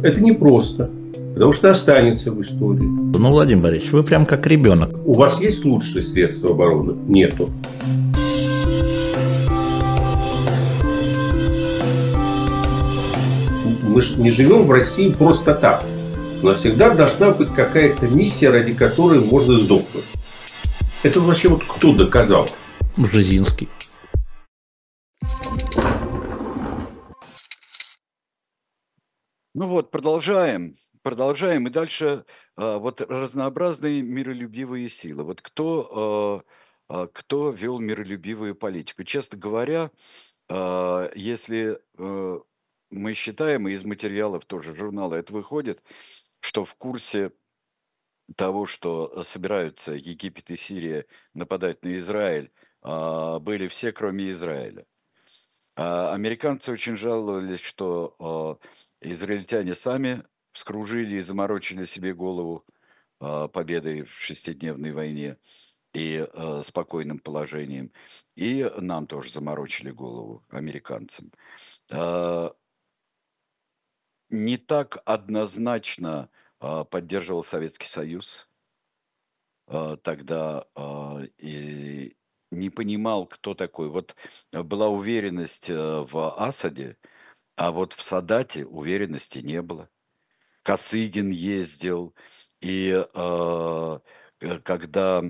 [0.03, 0.91] Это непросто,
[1.35, 2.83] потому что останется в истории.
[3.17, 4.91] Ну, Владимир Борисович, вы прям как ребенок.
[5.07, 6.95] У вас есть лучшие средства обороны?
[7.07, 7.51] Нету.
[13.93, 15.85] Мы же не живем в России просто так.
[16.43, 20.07] У нас всегда должна быть какая-то миссия, ради которой можно сдохнуть.
[21.03, 22.47] Это вообще вот кто доказал?
[22.97, 23.69] Бжезинский.
[29.55, 30.75] Ну вот, продолжаем.
[31.03, 31.67] Продолжаем.
[31.67, 32.25] И дальше
[32.57, 35.23] а, вот разнообразные миролюбивые силы.
[35.25, 36.45] Вот кто,
[36.89, 39.05] а, а, кто вел миролюбивую политику?
[39.05, 39.91] Честно говоря,
[40.49, 42.41] если э,
[42.93, 45.83] мы считаем, и из материалов тоже журнала это выходит,
[46.41, 47.33] что в курсе
[48.37, 52.53] того, что э, собираются Египет и Сирия нападать на Израиль,
[52.83, 54.87] а, были все, кроме Израиля.
[55.75, 58.59] А американцы очень жаловались, что а,
[59.01, 62.65] израильтяне сами вскружили и заморочили себе голову
[63.19, 65.37] победой в шестидневной войне
[65.95, 66.27] и
[66.65, 67.93] спокойным положением.
[68.35, 71.31] И нам тоже заморочили голову, американцам
[74.33, 78.49] не так однозначно а, поддерживал Советский Союз
[79.67, 82.17] а, тогда а, и
[82.51, 83.89] не понимал, кто такой.
[83.89, 84.17] Вот
[84.53, 86.99] была уверенность э, в Асаде,
[87.57, 89.89] а вот в Садате уверенности не было.
[90.63, 92.15] Косыгин ездил,
[92.61, 93.05] и
[94.65, 95.25] когда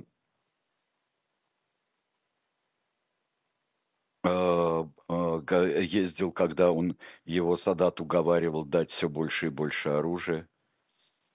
[4.25, 10.49] ездил, когда он его Садат уговаривал дать все больше и больше оружия.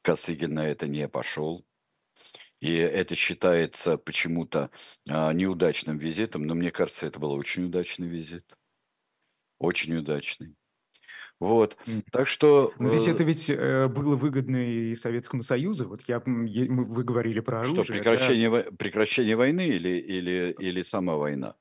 [0.04, 1.66] Косыгин на это не пошел.
[2.60, 4.72] И это считается почему-то
[5.10, 8.58] а, неудачным визитом, но мне кажется, это был очень удачный визит.
[9.60, 10.56] Очень удачный.
[11.40, 11.78] Вот,
[12.12, 12.74] так что...
[12.80, 15.88] Но ведь это э, ведь э, было выгодно и Советскому Союзу.
[15.88, 17.84] Вот я, вы говорили про оружие.
[17.84, 18.72] Что, прекращение, да?
[18.76, 21.56] прекращение войны или, или, или сама война?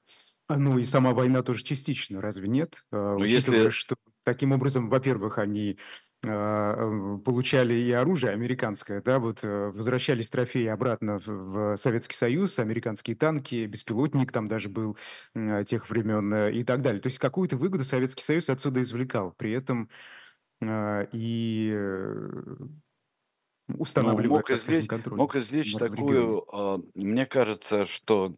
[0.49, 2.85] А, ну и сама война тоже частично, разве нет?
[2.93, 3.71] А, ну, если...
[3.71, 5.79] что таким образом, во-первых, они
[6.25, 13.17] а, получали и оружие американское, да, вот э, возвращались трофеи обратно в, Советский Союз, американские
[13.17, 14.97] танки, беспилотник там даже был
[15.67, 17.01] тех времен э, и так далее.
[17.01, 19.33] То есть какую-то выгоду Советский Союз отсюда извлекал.
[19.37, 19.91] При этом
[20.63, 21.71] и
[23.69, 26.47] Ну, устанавливая, мог так скажем, извлечь, контроль мог извлечь такую,
[26.95, 28.37] мне кажется, что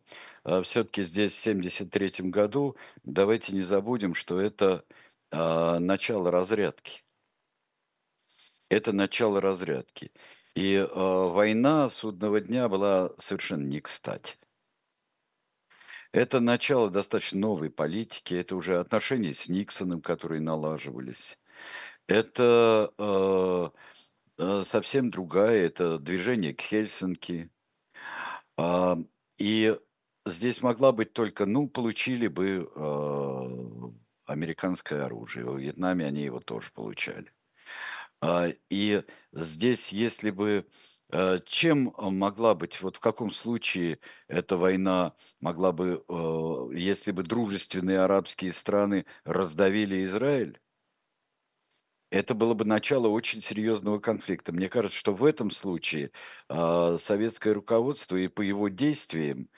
[0.62, 4.84] все-таки здесь, в 73 году, давайте не забудем, что это
[5.30, 7.04] а, начало разрядки.
[8.70, 10.12] Это начало разрядки.
[10.54, 14.36] И а, война судного дня была совершенно не кстати.
[16.12, 21.38] Это начало достаточно новой политики, это уже отношения с Никсоном, которые налаживались.
[22.06, 23.70] Это э,
[24.38, 27.50] э, совсем другая, это движение к Хельсинки.
[28.56, 28.98] А,
[29.38, 29.78] и
[30.30, 33.90] здесь могла быть только, ну, получили бы э,
[34.26, 35.44] американское оружие.
[35.46, 37.32] В Вьетнаме они его тоже получали.
[38.20, 40.66] А, и здесь, если бы
[41.10, 47.22] Э, чем могла быть, вот в каком случае эта война могла бы, э, если бы
[47.22, 50.60] дружественные арабские страны раздавили Израиль?
[52.10, 54.52] Это было бы начало очень серьезного конфликта.
[54.52, 56.10] Мне кажется, что в этом случае
[56.48, 59.50] э, советское руководство и по его действиям,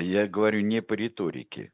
[0.00, 1.72] я говорю не по риторике,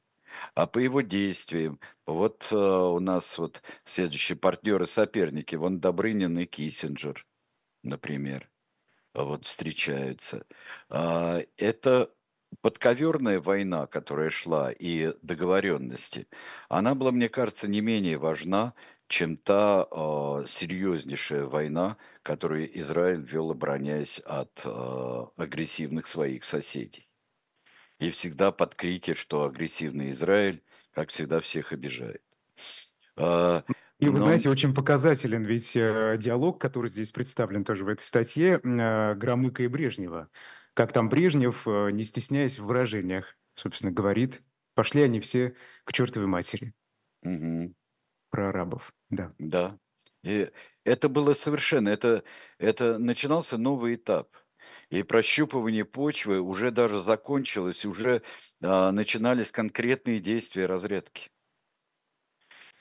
[0.55, 1.81] а по его действиям.
[2.07, 7.27] Вот у нас вот следующие партнеры, соперники, вон Добрынин и Киссинджер,
[7.83, 8.53] например
[9.15, 10.47] вот встречаются.
[10.89, 12.11] А, это
[12.61, 16.29] подковерная война, которая шла, и договоренности,
[16.69, 18.75] она была, мне кажется, не менее важна,
[19.09, 27.12] чем та э, серьезнейшая война, которую Израиль вел, обороняясь от э, агрессивных своих соседей.
[28.03, 30.61] И всегда под крики, что агрессивный Израиль,
[30.93, 32.21] как всегда, всех обижает.
[33.17, 33.63] Э,
[34.01, 34.19] и вы Но...
[34.19, 39.63] знаете, очень показателен ведь э, диалог, который здесь представлен тоже в этой статье, э, Громыка
[39.63, 40.29] и Брежнева.
[40.75, 44.43] Как там Брежнев, э, не стесняясь в выражениях, собственно, говорит,
[44.75, 46.75] пошли они все к чертовой матери.
[47.23, 47.73] Угу.
[48.31, 49.33] Про арабов, да.
[49.39, 49.79] Да.
[50.25, 50.51] И
[50.83, 52.25] это было совершенно, это,
[52.59, 54.37] это начинался новый этап.
[54.93, 58.21] И прощупывание почвы уже даже закончилось, уже
[58.63, 61.31] а, начинались конкретные действия разрядки.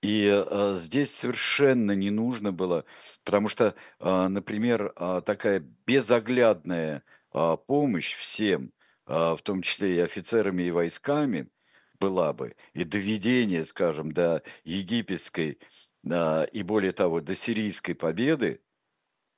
[0.01, 2.83] И э, здесь совершенно не нужно было,
[3.23, 8.73] потому что, э, например, э, такая безоглядная э, помощь всем,
[9.07, 11.49] э, в том числе и офицерами и войсками,
[11.97, 15.59] была бы, и доведение, скажем, до египетской
[16.03, 18.61] э, и более того, до сирийской победы,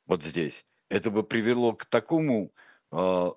[0.08, 2.52] вот здесь, это бы привело к такому
[2.92, 3.32] э,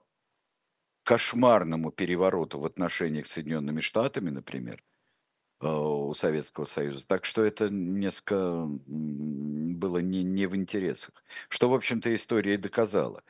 [1.04, 4.82] кошмарному перевороту в отношениях с Соединенными Штатами, например–
[5.60, 7.06] Э, у Советского Союза.
[7.06, 11.14] Так что это несколько было не, не в интересах.
[11.48, 13.22] Что, в общем-то, история и доказала.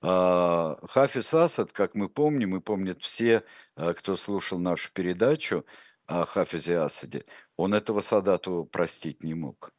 [0.00, 3.44] А, Хафиз Асад, как мы помним, и помнят все,
[3.76, 5.66] э, кто слушал нашу передачу
[6.06, 7.24] о Хафизе Асаде,
[7.56, 9.72] он этого Садату простить не мог.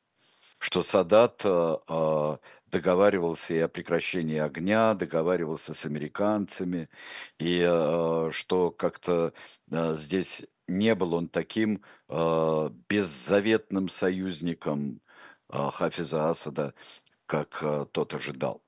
[0.60, 6.90] Что Садат э, договаривался и о прекращении огня, договаривался с американцами,
[7.40, 7.62] и
[8.32, 9.34] что как-то
[9.72, 15.02] здесь не был он таким э, беззаветным союзником
[15.52, 16.74] э, Хафиза Асада,
[17.26, 18.64] как э, тот ожидал.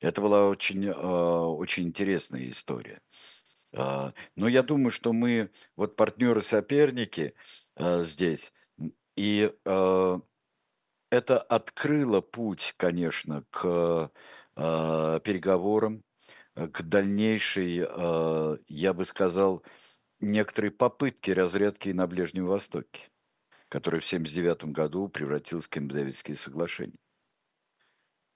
[0.00, 3.02] Это была очень, э, очень интересная история.
[3.72, 7.34] Э, но я думаю, что мы, вот партнеры-соперники
[7.76, 8.52] э, здесь,
[9.16, 10.20] и э,
[11.10, 14.10] это открыло путь, конечно, к
[14.56, 16.04] э, переговорам,
[16.54, 19.62] к дальнейшей, э, я бы сказал,
[20.20, 23.10] некоторые попытки разрядки на Ближнем Востоке,
[23.68, 26.98] который в 1979 году превратился в Кемп-Дэвидские соглашения.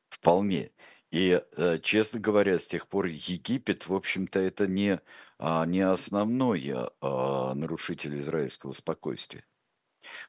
[0.09, 0.73] Вполне.
[1.11, 5.01] И, э, честно говоря, с тех пор Египет, в общем-то, это не,
[5.39, 9.45] а, не основной а, нарушитель израильского спокойствия.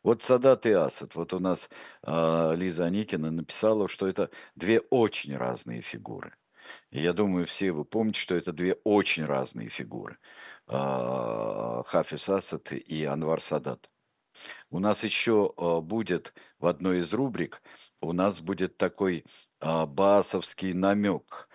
[0.03, 1.15] Вот Садат и Асад.
[1.15, 1.69] Вот у нас
[2.03, 6.35] а, Лиза Аникина написала, что это две очень разные фигуры.
[6.91, 10.17] И я думаю, все вы помните, что это две очень разные фигуры.
[10.67, 13.89] А, Хафиз Асад и Анвар Садат.
[14.69, 17.61] У нас еще а, будет в одной из рубрик,
[18.01, 19.25] у нас будет такой
[19.59, 21.47] а, басовский намек,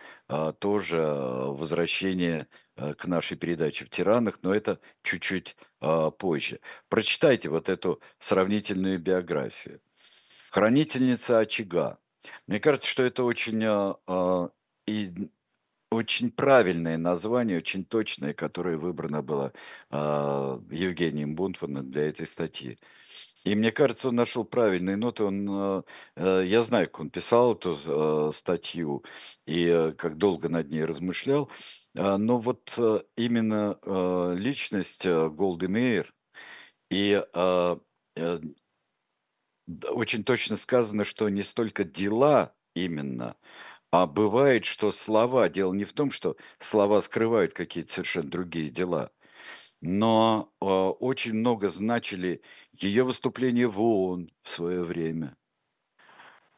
[0.59, 5.57] тоже возвращение к нашей передаче в «Тиранах», но это чуть-чуть
[6.19, 6.61] позже.
[6.89, 9.81] Прочитайте вот эту сравнительную биографию.
[10.51, 11.99] Хранительница очага.
[12.47, 13.63] Мне кажется, что это очень
[14.87, 15.31] и
[15.91, 19.53] очень правильное название, очень точное, которое выбрано было
[19.91, 19.97] э,
[20.71, 22.79] Евгением Бунтманом для этой статьи.
[23.45, 25.25] И мне кажется, он нашел правильные ноты.
[25.25, 25.83] Он, э,
[26.17, 29.05] э, я знаю, как он писал эту э, статью
[29.47, 31.51] и э, как долго над ней размышлял.
[31.95, 33.79] Но вот э, именно
[34.37, 36.15] личность э, Голды Мейер
[36.91, 37.77] и э,
[39.91, 43.37] очень точно сказано, что не столько дела именно,
[43.91, 49.11] а бывает, что слова, дело не в том, что слова скрывают какие-то совершенно другие дела,
[49.81, 55.37] но э, очень много значили ее выступления в ООН в свое время.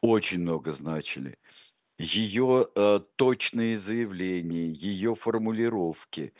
[0.01, 1.37] Очень много значили.
[1.99, 6.33] Ее э, точные заявления, ее формулировки.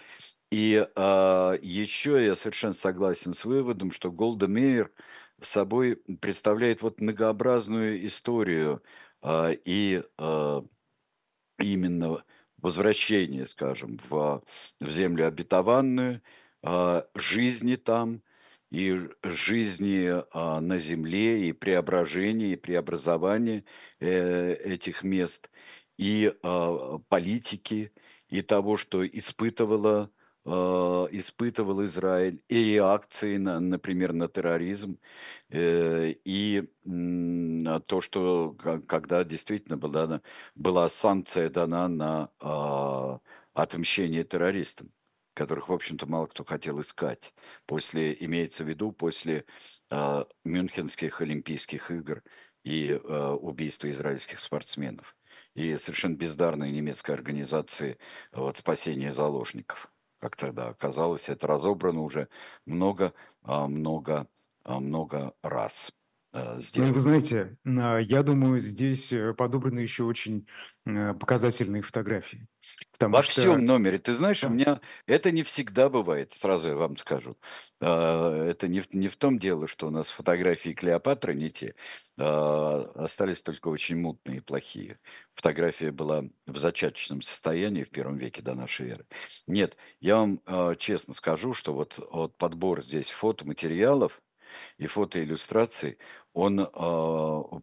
[0.51, 4.91] И э, еще я совершенно согласен с выводом, что Голда Мейер
[5.41, 8.83] собой представляет вот многообразную историю
[9.23, 10.61] э, и э,
[11.61, 12.23] именно
[12.57, 14.43] возвращение, скажем, в,
[14.79, 16.21] в землю обетованную,
[16.63, 18.21] э, жизни там
[18.71, 23.65] и жизни э, на земле, и преображение, и преобразование
[23.99, 25.49] э, этих мест,
[25.97, 27.91] и э, политики,
[28.29, 30.09] и того, что испытывала
[30.43, 34.97] испытывал Израиль, и реакции, на, например, на терроризм,
[35.49, 36.67] э, и
[37.79, 38.55] то, что
[38.87, 40.21] когда действительно была,
[40.55, 43.19] была санкция дана на а,
[43.53, 44.91] отмщение террористам,
[45.33, 47.33] которых, в общем-то, мало кто хотел искать,
[47.65, 49.45] после, имеется в виду, после
[49.89, 52.23] а, Мюнхенских Олимпийских игр
[52.63, 55.15] и а, убийства израильских спортсменов
[55.53, 57.97] и совершенно бездарной немецкой организации
[58.33, 59.91] вот, спасения заложников
[60.21, 62.29] как тогда оказалось, это разобрано уже
[62.67, 64.27] много, а, много,
[64.63, 65.91] а, много раз.
[66.33, 66.87] Здесь.
[66.87, 70.47] Ну, вы знаете, а, я думаю, здесь э, подобраны еще очень
[70.85, 72.47] э, показательные фотографии.
[73.01, 73.41] Во что...
[73.41, 73.97] всем номере.
[73.97, 74.47] Ты знаешь, да.
[74.47, 77.37] у меня это не всегда бывает, сразу я вам скажу.
[77.81, 81.75] Это не в, не в том дело, что у нас фотографии Клеопатры не те.
[82.15, 84.99] Остались только очень мутные и плохие.
[85.33, 89.05] Фотография была в зачаточном состоянии в первом веке до нашей эры.
[89.47, 90.41] Нет, я вам
[90.77, 94.21] честно скажу, что вот, вот подбор здесь фотоматериалов,
[94.77, 95.97] и фотоиллюстраций,
[96.33, 96.67] он э,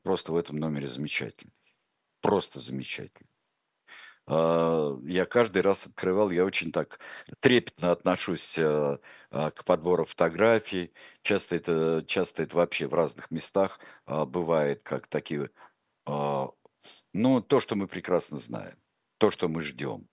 [0.02, 1.54] просто в этом номере замечательный.
[2.20, 3.30] Просто замечательный.
[4.26, 7.00] Э, я каждый раз открывал, я очень так
[7.40, 8.98] трепетно отношусь э,
[9.30, 10.92] к подбору фотографий.
[11.22, 15.50] Часто это, часто это вообще в разных местах бывает, как такие...
[17.12, 18.78] Ну, то, что мы прекрасно знаем,
[19.18, 20.08] то, что мы ждем.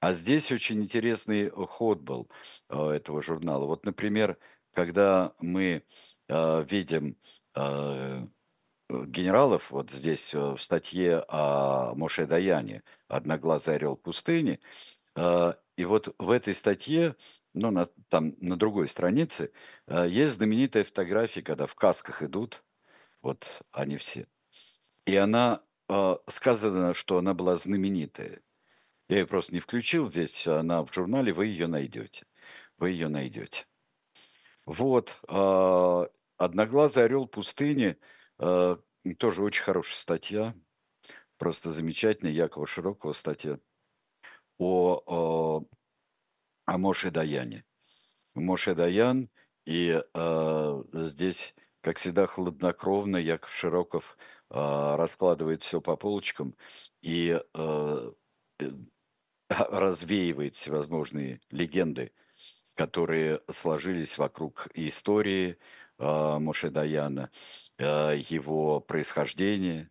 [0.00, 2.28] А здесь очень интересный ход был
[2.68, 3.66] этого журнала.
[3.66, 4.38] Вот, например,
[4.72, 5.82] когда мы
[6.28, 7.16] э, видим
[7.54, 8.26] э,
[8.88, 14.60] генералов, вот здесь э, в статье о Моше Даяне «Одноглазый орел пустыни»,
[15.16, 17.14] э, и вот в этой статье,
[17.54, 19.52] ну, на, там на другой странице,
[19.86, 22.64] есть знаменитая фотография, когда в касках идут,
[23.22, 24.26] вот они все.
[25.06, 28.42] И она, э, сказано, что она была знаменитая.
[29.08, 32.26] Я ее просто не включил здесь, она в журнале, вы ее найдете.
[32.76, 33.66] Вы ее найдете.
[34.68, 36.06] Вот, э,
[36.36, 37.96] «Одноглазый орел пустыни»,
[38.38, 38.76] э,
[39.18, 40.54] тоже очень хорошая статья,
[41.38, 43.58] просто замечательная, Якова Широкого статья
[44.58, 45.64] о, о,
[46.66, 47.64] о Моше Даяне.
[48.34, 49.30] Моше Даян,
[49.64, 54.18] и э, здесь, как всегда, хладнокровно Яков Широков
[54.50, 56.54] э, раскладывает все по полочкам
[57.00, 58.12] и э,
[59.48, 62.12] развеивает всевозможные легенды
[62.78, 65.58] которые сложились вокруг истории
[65.98, 67.28] э, Моше Даяна,
[67.76, 69.90] э, его происхождения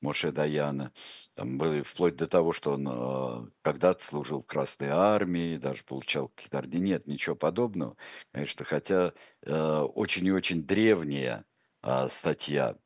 [0.00, 0.92] Моше Даяна.
[1.34, 6.28] Там были вплоть до того, что он э, когда-то служил в Красной Армии, даже получал
[6.28, 6.84] какие-то ордены.
[6.84, 7.96] Нет, ничего подобного,
[8.30, 11.44] конечно, хотя э, очень и очень древняя
[11.82, 12.76] э, статья,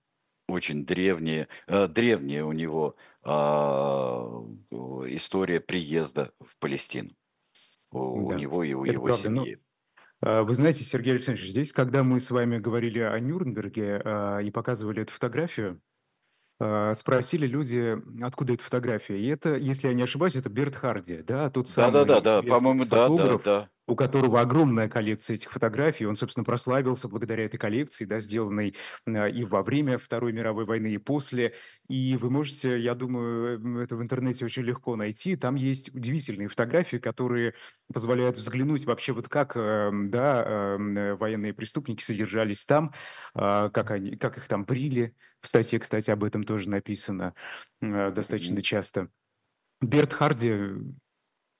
[0.48, 3.28] очень древняя, э, древняя у него э,
[5.10, 7.10] история приезда в Палестину
[7.96, 9.30] у да, него и у его правда.
[9.30, 9.58] Ну, семьи.
[10.22, 10.44] Но...
[10.44, 15.02] Вы знаете, Сергей Александрович, здесь, когда мы с вами говорили о Нюрнберге а, и показывали
[15.02, 15.80] эту фотографию,
[16.58, 19.20] а, спросили люди, откуда эта фотография.
[19.20, 22.42] И это, если я не ошибаюсь, это Берт Харди, да, тот самый да, да, да,
[22.42, 26.06] по-моему, да, да, да у которого огромная коллекция этих фотографий.
[26.06, 28.74] Он, собственно, прославился благодаря этой коллекции, да, сделанной
[29.06, 31.54] э, и во время Второй мировой войны, и после.
[31.88, 35.36] И вы можете, я думаю, это в интернете очень легко найти.
[35.36, 37.54] Там есть удивительные фотографии, которые
[37.92, 42.92] позволяют взглянуть вообще вот как э, да, э, военные преступники содержались там,
[43.34, 45.14] как, они, как их там брили.
[45.40, 47.34] В статье, кстати, об этом тоже написано
[47.80, 49.08] достаточно часто.
[49.80, 50.72] Берт Харди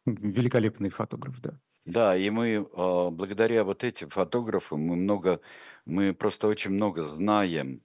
[0.07, 1.59] великолепный фотограф, да.
[1.87, 5.41] Да, и мы а, благодаря вот этим фотографам мы много,
[5.84, 7.80] мы просто очень много знаем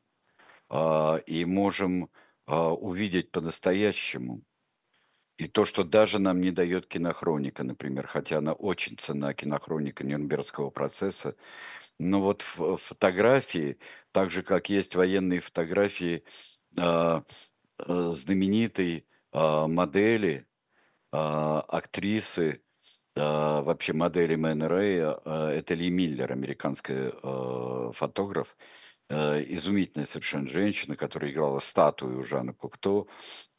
[0.69, 2.09] а, и можем
[2.47, 4.41] а, увидеть по-настоящему.
[5.37, 10.69] И то, что даже нам не дает кинохроника, например, хотя она очень цена, кинохроника Нюрнбергского
[10.71, 11.35] процесса.
[11.99, 13.79] Но вот фотографии,
[14.11, 16.23] так же, как есть военные фотографии
[16.77, 17.21] э,
[17.87, 20.45] знаменитой модели,
[21.11, 22.61] актрисы,
[23.15, 23.21] э,
[23.61, 28.57] вообще модели Мэн Рэй, э, это Ли Миллер, американская э, фотограф,
[29.09, 33.07] э, изумительная совершенно женщина, которая играла статую у Жана Кукто.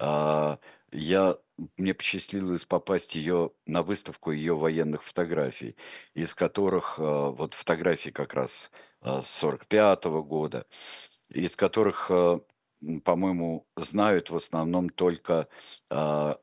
[0.00, 0.56] Э,
[0.92, 1.38] я
[1.76, 5.76] мне посчастливилось попасть ее на выставку ее военных фотографий,
[6.14, 8.70] из которых э, вот фотографии как раз
[9.02, 10.66] э, с 45 -го года,
[11.28, 12.40] из которых, э,
[13.04, 15.48] по-моему, знают в основном только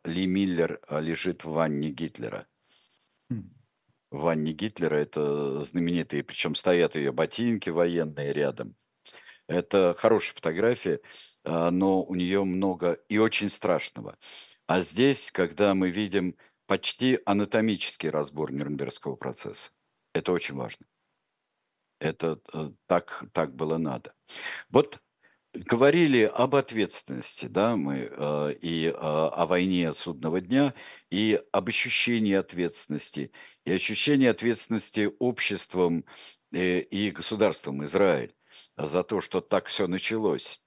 [0.05, 2.47] Ли Миллер лежит в ванне Гитлера.
[3.30, 3.49] Хм.
[4.11, 8.75] В ванне Гитлера это знаменитые, причем стоят ее ботинки военные рядом.
[9.47, 11.01] Это хорошая фотография,
[11.43, 14.17] но у нее много и очень страшного.
[14.67, 16.36] А здесь, когда мы видим
[16.67, 19.71] почти анатомический разбор Нюрнбергского процесса,
[20.13, 20.86] это очень важно.
[21.99, 24.13] Это э, так, так было надо.
[24.69, 24.99] Вот
[25.53, 30.73] говорили об ответственности, да, мы э, и э, о войне судного дня,
[31.09, 33.31] и об ощущении ответственности,
[33.65, 36.05] и ощущении ответственности обществом
[36.51, 38.35] э, и государством Израиль
[38.77, 40.61] за то, что так все началось.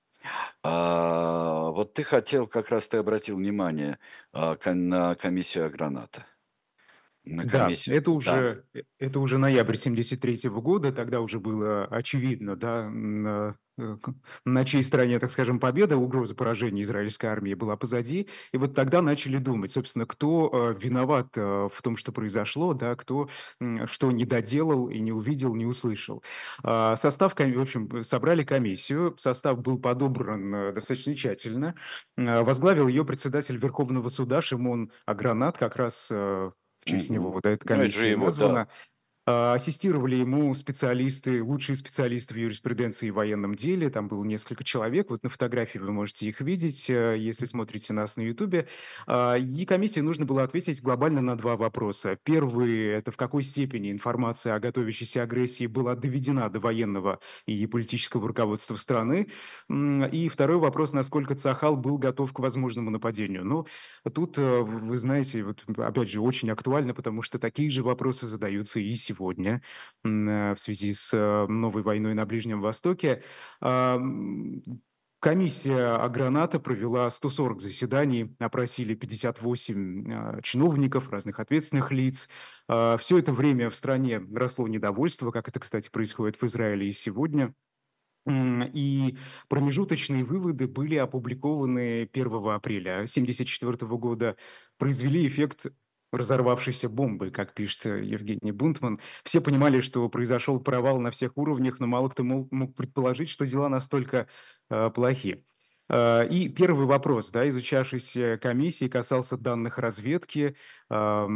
[0.63, 3.99] А, вот ты хотел, как раз ты обратил внимание
[4.33, 6.27] а, на комиссию Аграната.
[7.25, 8.81] На да, это уже, да.
[8.99, 12.91] это уже ноябрь 73 -го года, тогда уже было очевидно, да,
[13.79, 13.97] Э,
[14.45, 18.29] на чьей стороне, так скажем, победа, угроза поражения израильской армии была позади.
[18.53, 22.95] И вот тогда начали думать, собственно, кто э, виноват э, в том, что произошло, да,
[22.97, 23.29] кто
[23.87, 26.23] что не доделал и не увидел, не услышал.
[26.63, 31.75] А, состав, в общем, собрали комиссию, состав был подобран достаточно тщательно.
[32.17, 36.11] Возглавил ее председатель Верховного суда Шимон Агранат, как раз
[36.83, 37.15] в честь mm-hmm.
[37.15, 37.31] него
[37.65, 38.55] комиссия ну, названа.
[38.55, 38.69] Да.
[39.25, 43.89] А, ассистировали ему специалисты, лучшие специалисты в юриспруденции и военном деле.
[43.89, 45.11] Там было несколько человек.
[45.11, 48.67] Вот на фотографии вы можете их видеть, э, если смотрите нас на Ютубе.
[49.07, 52.19] А, и комиссии нужно было ответить глобально на два вопроса.
[52.25, 58.27] Первый– это в какой степени информация о готовящейся агрессии была доведена до военного и политического
[58.27, 59.29] руководства страны.
[59.71, 63.45] И второй вопрос– насколько Цахал был готов к возможному нападению.
[63.45, 63.67] Ну,
[64.13, 68.81] тут, э, вы знаете, вот, опять же, очень актуально, потому что такие же вопросы задаются
[68.81, 69.63] и сегодня сегодня
[70.05, 73.23] э, в связи с э, новой войной на Ближнем Востоке.
[73.61, 74.01] А,
[75.21, 82.29] комиссия Аграната провела 140 заседаний, опросили 58 э, чиновников, разных ответственных лиц.
[82.69, 86.93] А, Все это время в стране росло недовольство, как это, кстати, происходит в Израиле и
[86.93, 87.55] сегодня.
[88.25, 89.17] И
[89.49, 94.37] промежуточные выводы были опубликованы 1 апреля 1974 года,
[94.79, 95.67] произвели эффект
[96.13, 99.01] разорвавшейся бомбы, как пишет Евгений Бунтман.
[99.25, 103.69] Все понимали, что произошел провал на всех уровнях, но мало кто мог, предположить, что дела
[103.69, 104.29] настолько
[104.71, 105.45] э, плохи.
[105.89, 110.57] Э, и первый вопрос, да, изучавшийся комиссии, касался данных разведки.
[110.91, 111.27] Э,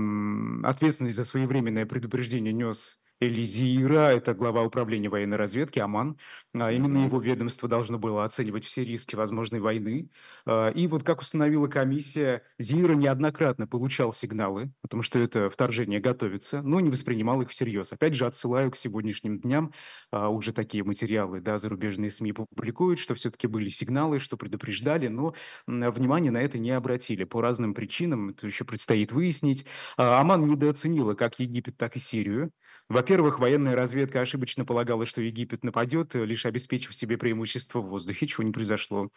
[0.65, 6.19] ответственность за своевременное предупреждение нес Элизира, это глава управления военной разведки, Аман.
[6.53, 10.11] А именно его ведомство должно было оценивать все риски возможной войны.
[10.45, 16.61] А, и вот как установила комиссия, Зиира неоднократно получал сигналы, потому что это вторжение готовится,
[16.61, 17.93] но не воспринимал их всерьез.
[17.93, 19.73] Опять же, отсылаю к сегодняшним дням,
[20.11, 25.35] а, уже такие материалы, да, зарубежные СМИ публикуют, что все-таки были сигналы, что предупреждали, но
[25.67, 29.67] внимание на это не обратили по разным причинам, это еще предстоит выяснить.
[29.97, 32.51] Аман недооценила как Египет, так и Сирию.
[32.89, 38.45] Во-первых, военная разведка ошибочно полагала, что Египет нападет, лишь обеспечив себе преимущество в воздухе, чего
[38.45, 39.11] не произошло.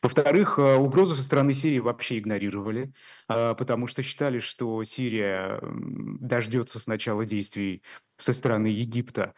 [0.00, 2.92] Во-вторых, э, угрозу со стороны Сирии вообще игнорировали,
[3.28, 7.82] э, потому что считали, что Сирия дождется сначала действий
[8.16, 9.34] со стороны Египта.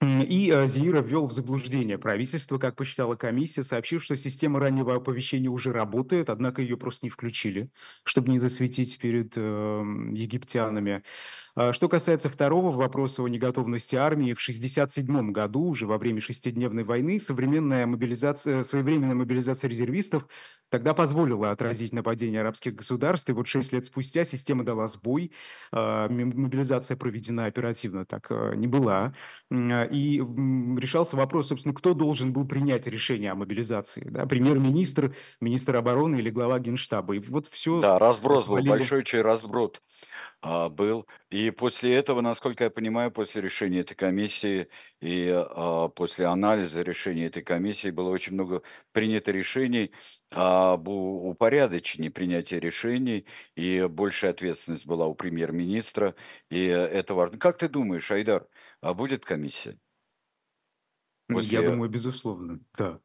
[0.00, 5.50] И э, Зиира ввел в заблуждение правительство, как посчитала комиссия, сообщив, что система раннего оповещения
[5.50, 7.68] уже работает, однако ее просто не включили,
[8.04, 9.40] чтобы не засветить перед э,
[10.12, 11.02] египтянами.
[11.60, 16.84] А что касается второго вопроса о неготовности армии, в 1967 году, уже во время шестидневной
[16.84, 20.28] войны, современная мобилизация, своевременная мобилизация резервистов
[20.68, 25.32] тогда позволила отразить нападение арабских государств, и вот шесть лет спустя система дала сбой,
[25.72, 29.14] а, мобилизация проведена оперативно так а, не была,
[29.50, 30.22] и
[30.78, 36.30] решался вопрос, собственно, кто должен был принять решение о мобилизации, да, премьер-министр, министр обороны или
[36.30, 37.80] глава генштаба, и вот все...
[37.80, 39.82] Да, разброс был, большой чей разброд
[40.42, 44.68] а, был, и И после этого, насколько я понимаю, после решения этой комиссии
[45.00, 48.60] и а, после анализа решения этой комиссии было очень много
[48.92, 49.90] принято решений
[50.30, 53.24] об упорядочении принятия решений,
[53.56, 56.14] и большая ответственность была у премьер-министра,
[56.50, 57.38] и это важно.
[57.38, 58.46] Как ты думаешь, Айдар,
[58.82, 59.78] а будет комиссия?
[61.28, 61.62] После...
[61.62, 63.00] Я думаю, безусловно, да.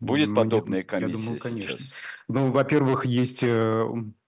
[0.00, 1.78] Будет ну, подобная комиссия я думаю, конечно.
[1.78, 1.92] сейчас?
[2.26, 3.86] Ну, во-первых, есть э,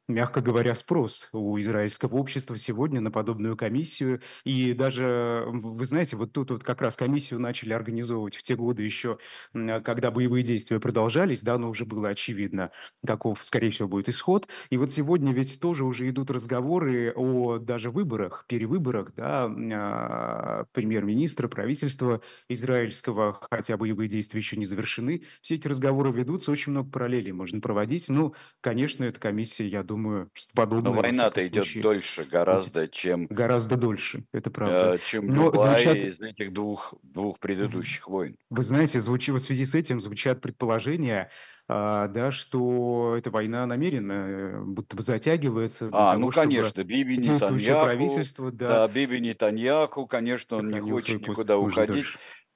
[0.09, 4.21] мягко говоря, спрос у израильского общества сегодня на подобную комиссию.
[4.45, 8.83] И даже, вы знаете, вот тут вот как раз комиссию начали организовывать в те годы
[8.85, 9.19] еще,
[9.53, 12.71] когда боевые действия продолжались, да, но уже было очевидно,
[13.05, 14.49] каков, скорее всего, будет исход.
[14.71, 21.49] И вот сегодня ведь тоже уже идут разговоры о даже выборах, перевыборах, да, а, премьер-министра,
[21.49, 25.23] правительства израильского, хотя боевые действия еще не завершены.
[25.41, 28.09] Все эти разговоры ведутся, очень много параллелей можно проводить.
[28.09, 30.93] Ну, конечно, эта комиссия, я думаю, думаю, что подобное...
[30.93, 33.27] Но война-то идет дольше гораздо, будет чем...
[33.27, 34.95] Гораздо дольше, это правда.
[34.95, 35.97] Э, чем Но любая звучат...
[35.97, 38.37] из этих двух, двух предыдущих войн.
[38.51, 41.31] Вы знаете, звучит, в связи с этим звучат предположения,
[41.69, 45.89] а, да, что эта война намеренно э, будто бы затягивается.
[45.93, 51.27] А, того, ну, конечно, Биби Нетаньяху, правительство, да, да, Биби Нетаньяху, конечно, он не хочет
[51.27, 52.07] никуда уходить.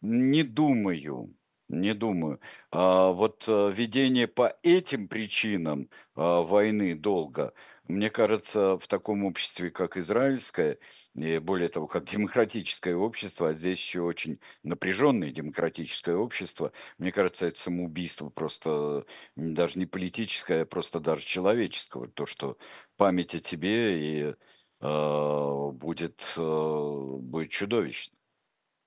[0.00, 1.34] Не думаю,
[1.70, 2.40] не думаю.
[2.72, 7.52] А, вот э, ведение по этим причинам а, войны долго,
[7.88, 10.78] мне кажется, в таком обществе, как израильское,
[11.14, 17.46] и более того, как демократическое общество, а здесь еще очень напряженное демократическое общество, мне кажется,
[17.46, 19.04] это самоубийство просто
[19.36, 22.08] даже не политическое, а просто даже человеческого.
[22.08, 22.58] То, что
[22.96, 24.34] память о тебе и
[24.80, 28.14] э, будет, э, будет чудовищно.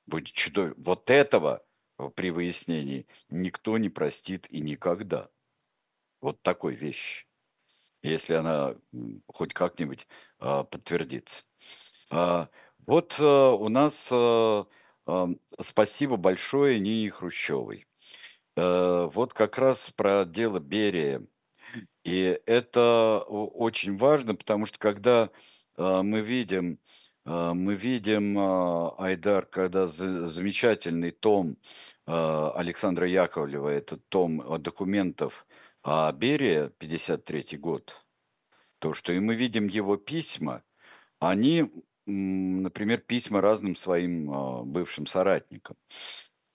[0.05, 0.83] Будет чудовищно.
[0.83, 1.63] Вот этого
[2.15, 5.29] при выяснении никто не простит и никогда.
[6.21, 7.27] Вот такой вещь,
[8.01, 8.75] если она
[9.27, 10.07] хоть как-нибудь
[10.39, 11.43] а, подтвердится.
[12.09, 12.49] А,
[12.85, 14.65] вот а, у нас а,
[15.05, 15.29] а,
[15.59, 17.85] спасибо большое Нине Хрущевой.
[18.55, 21.25] Вот как раз про дело Берия.
[22.03, 25.31] И это очень важно, потому что когда
[25.75, 26.77] мы видим
[27.25, 31.57] а, мы видим, а, Айдар, когда замечательный том
[32.05, 35.45] а, Александра Яковлева, этот том документов
[35.83, 38.05] о Берии, 53 год,
[38.79, 40.63] то, что и мы видим его письма,
[41.19, 41.71] они,
[42.05, 45.77] например, письма разным своим бывшим соратникам.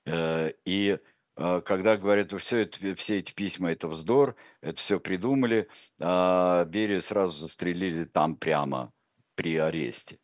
[0.05, 0.99] Э, и
[1.37, 5.69] когда говорят, все, это, все эти письма– это вздор, это все придумали,
[6.01, 8.93] а Берию сразу застрелили там прямо
[9.37, 10.19] при аресте.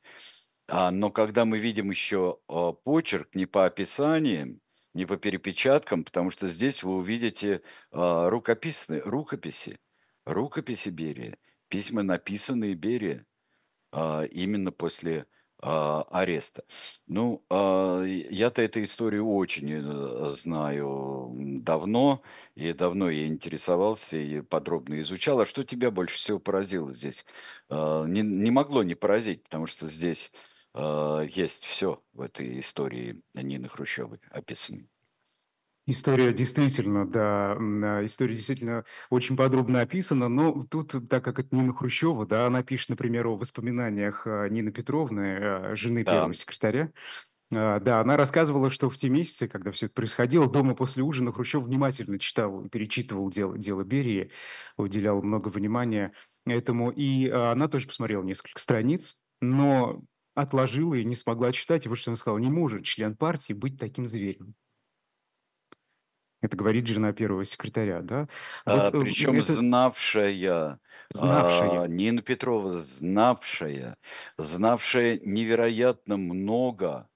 [0.69, 4.61] А, но когда мы видим еще а, почерк не по описаниям,
[4.95, 9.79] не по перепечаткам, потому что здесь вы увидите а, рукописные, рукописи,
[10.25, 11.37] рукописи Берия,
[11.69, 13.27] письма, написанные Берия
[13.93, 15.27] а, именно после
[15.61, 16.65] ареста.
[17.07, 22.21] Ну, я-то эту историю очень э, знаю давно,
[22.55, 25.41] и давно я интересовался и подробно изучал.
[25.41, 27.25] А что тебя больше всего поразило здесь?
[27.71, 33.69] Не, не могло не поразить, потому что здесь Э, есть все в этой истории Нины
[33.69, 34.87] Хрущевой описано.
[35.87, 37.59] История действительно, да,
[38.05, 42.89] история действительно очень подробно описана, но тут, так как это Нина Хрущева, да, она пишет,
[42.89, 46.13] например, о воспоминаниях э, Нины Петровны, э, жены да.
[46.13, 46.91] первого секретаря,
[47.51, 51.63] да, она рассказывала, что в те месяцы, когда все это происходило, дома после ужина Хрущев
[51.63, 54.31] внимательно читал, перечитывал дело, дело Берии,
[54.79, 56.13] уделял много внимания
[56.47, 60.03] этому, и она тоже посмотрела несколько страниц, но
[60.35, 61.87] отложила и не смогла читать.
[61.87, 64.55] И вот что она сказала, не может член партии быть таким зверем.
[66.45, 68.29] Это говорит жена первого секретаря, да?
[68.67, 69.51] А, вот, э, причем это...
[69.51, 70.79] знавшая,
[71.09, 71.83] знавшая.
[71.83, 73.97] А, Нина Петрова, знавшая,
[74.37, 77.09] знавшая невероятно много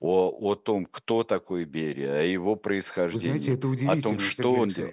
[0.00, 4.18] о, о том, кто такой Берия, о его происхождении, Вы знаете, это удивительно, о том,
[4.18, 4.92] что он делал.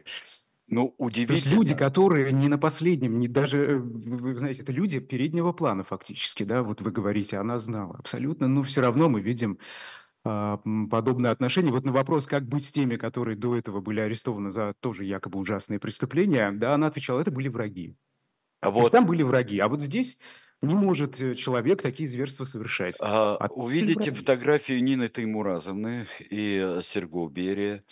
[0.68, 1.40] Ну, удивительно.
[1.40, 5.52] То есть люди, которые не на последнем, не даже, э, вы знаете, это люди переднего
[5.52, 9.60] плана фактически, да, вот вы говорите, она знала абсолютно, но все равно мы видим
[10.24, 10.60] а,
[10.90, 11.72] подобное отношение.
[11.72, 15.38] Вот на вопрос, как быть с теми, которые до этого были арестованы за тоже якобы
[15.38, 17.96] ужасные преступления, да, она отвечала, это были враги.
[18.62, 18.80] А вот...
[18.80, 20.18] То есть там были враги, а вот здесь
[20.64, 22.96] не может э, человек такие зверства совершать.
[23.00, 27.84] А, а увидите фотографию Нины Таймуразовны и Серго Берия,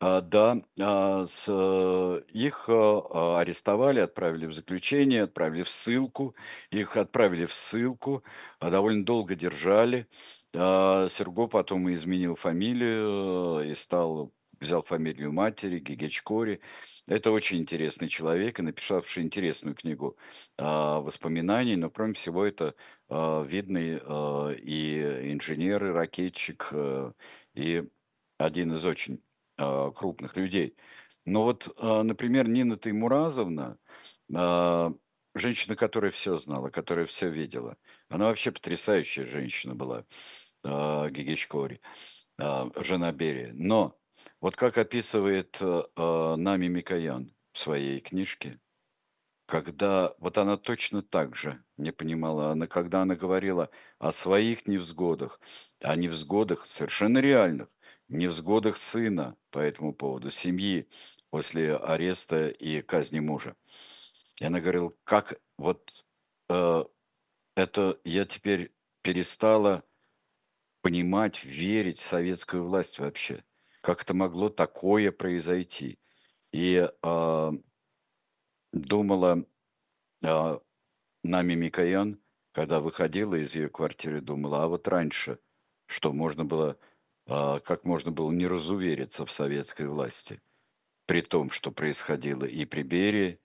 [0.00, 6.36] да, а, с, э, их а, арестовали, отправили в заключение, отправили в ссылку.
[6.70, 8.22] Их отправили в ссылку,
[8.60, 10.06] довольно долго держали.
[10.52, 16.60] Серго потом изменил фамилию э, и стал взял фамилию матери, Гигечкори.
[17.06, 20.16] Это очень интересный человек и написавший интересную книгу
[20.58, 22.74] э, воспоминаний, но кроме всего это
[23.08, 27.12] э, видный и инженер, и ракетчик, э,
[27.54, 27.84] и
[28.38, 29.22] один из очень
[29.58, 30.76] э, крупных людей.
[31.24, 33.78] Но вот, э, например, Нина Таймуразовна,
[34.34, 34.90] э,
[35.34, 37.76] женщина, которая все знала, которая все видела,
[38.08, 40.04] она вообще потрясающая женщина была,
[40.64, 41.80] э, Гигичкори,
[42.38, 43.52] э, жена Берия.
[43.54, 43.98] Но
[44.40, 45.82] вот как описывает э,
[46.36, 48.60] Нами Микоян в своей книжке,
[49.48, 55.40] когда вот она точно так же не понимала, она, когда она говорила о своих невзгодах,
[55.80, 57.68] о невзгодах совершенно реальных,
[58.08, 60.88] невзгодах сына по этому поводу, семьи
[61.30, 63.56] после ареста и казни мужа.
[64.40, 66.04] И она говорила, как вот
[66.48, 66.84] э,
[67.56, 69.84] это я теперь перестала
[70.82, 73.44] понимать, верить в советскую власть вообще
[73.80, 75.98] как это могло такое произойти.
[76.52, 77.52] И э,
[78.72, 79.46] думала
[80.22, 80.58] э,
[81.24, 82.20] Нами Микоян,
[82.52, 85.38] когда выходила из ее квартиры, думала, а вот раньше,
[85.86, 86.78] что можно было,
[87.28, 90.40] как можно было не разувериться в советской власти,
[91.06, 93.38] при том, что происходило и при Берии,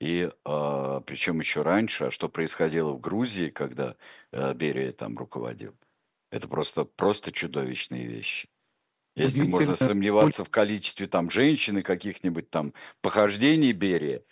[0.00, 3.96] и э, причем еще раньше, а что происходило в Грузии, когда
[4.32, 5.74] э, Берия там руководил.
[6.30, 8.48] Это просто, просто чудовищные вещи.
[9.16, 12.72] Если можно сомневаться в количестве там женщин и каких-нибудь там
[13.02, 14.22] похождений Берии,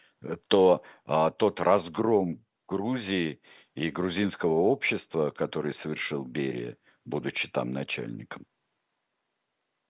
[0.46, 3.40] то а, тот разгром Грузии
[3.74, 8.46] и грузинского общества, который совершил Берия, будучи там начальником.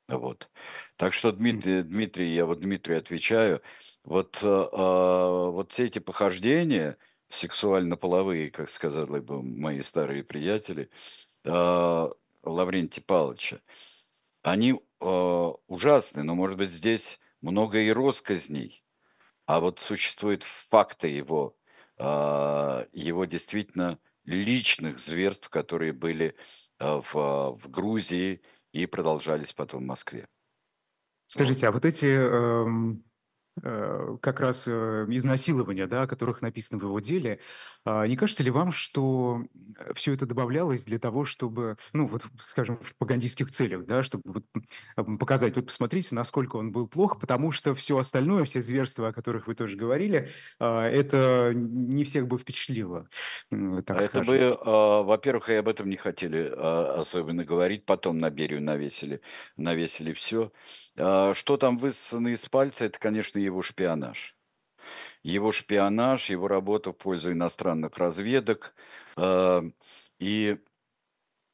[0.09, 0.48] Вот.
[0.96, 3.61] Так что, Дмитрий, Дмитрий, я вот Дмитрию отвечаю,
[4.04, 6.96] вот, э, вот все эти похождения
[7.28, 10.90] сексуально-половые, как сказали бы мои старые приятели,
[11.44, 12.09] э,
[12.42, 13.61] Лаврентия Павловича,
[14.42, 18.82] они э, ужасны, но, может быть, здесь много и росказней,
[19.46, 21.56] а вот существуют факты его,
[21.98, 26.36] э, его действительно личных зверств, которые были
[26.78, 27.12] в,
[27.61, 28.42] в Грузии
[28.72, 30.28] и продолжались потом в Москве.
[31.26, 32.96] Скажите, а вот эти э,
[33.62, 37.40] Э, как раз э, изнасилования, да, о которых написано в его деле.
[37.91, 39.45] А не кажется ли вам, что
[39.95, 44.45] все это добавлялось для того, чтобы, ну вот, скажем, в пропагандистских целях, да, чтобы вот
[45.18, 49.47] показать, вот посмотрите, насколько он был плох, потому что все остальное, все зверства, о которых
[49.47, 50.28] вы тоже говорили,
[50.59, 53.09] а, это не всех бы впечатлило,
[53.51, 54.26] так это скажем.
[54.26, 59.22] бы, а, во-первых, и об этом не хотели особенно говорить, потом на Берию навесили,
[59.57, 60.53] навесили все.
[60.95, 64.38] Что там высосано из пальца, это, конечно, его шпионаж.
[65.22, 68.74] Его шпионаж, его работа в пользу иностранных разведок.
[69.16, 69.62] Э,
[70.18, 70.59] и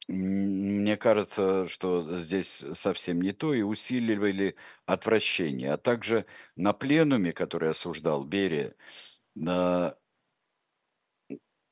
[0.08, 4.56] мне кажется, что здесь совсем не то, и усиливали
[4.86, 5.72] отвращение.
[5.72, 6.26] А также
[6.56, 8.74] на пленуме, который осуждал Берия,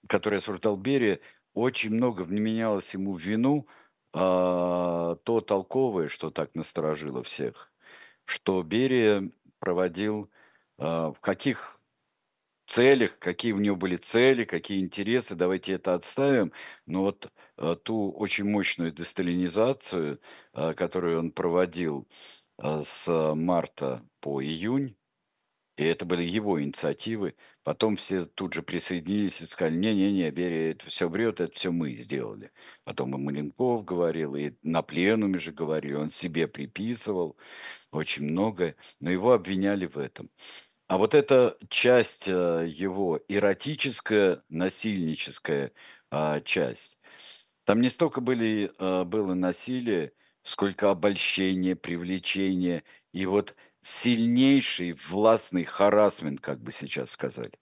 [0.09, 1.21] который осуждал Берия,
[1.55, 3.69] очень много вменялось ему в вину
[4.15, 7.73] а, то толковое, что так насторожило всех,
[8.25, 10.32] что Берия проводил, а,
[10.83, 11.81] в каких
[12.67, 16.53] целях, какие у него были цели, какие интересы, давайте это отставим.
[16.87, 20.21] Но вот а, ту очень мощную десталинизацию,
[20.53, 22.09] а, которую он проводил
[22.59, 24.97] с марта по июнь,
[25.77, 27.35] и это были его инициативы.
[27.65, 31.95] Потом все тут же присоединились и сказали, не-не-не, Берия, это все врет, это все мы
[31.95, 32.53] сделали.
[32.85, 37.37] Потом и Маленков говорил, и на пленуме же говорил, он себе приписывал
[37.91, 40.31] очень многое, но его обвиняли в этом.
[40.93, 45.73] А вот эта часть э, его, эротическая, насильническая
[46.11, 46.99] а, часть,
[47.65, 50.13] там не столько были, э, было насилие,
[50.43, 52.85] сколько обольщение, привлечение
[53.15, 57.53] и вот сильнейший властный харасмент, как бы сейчас сказали.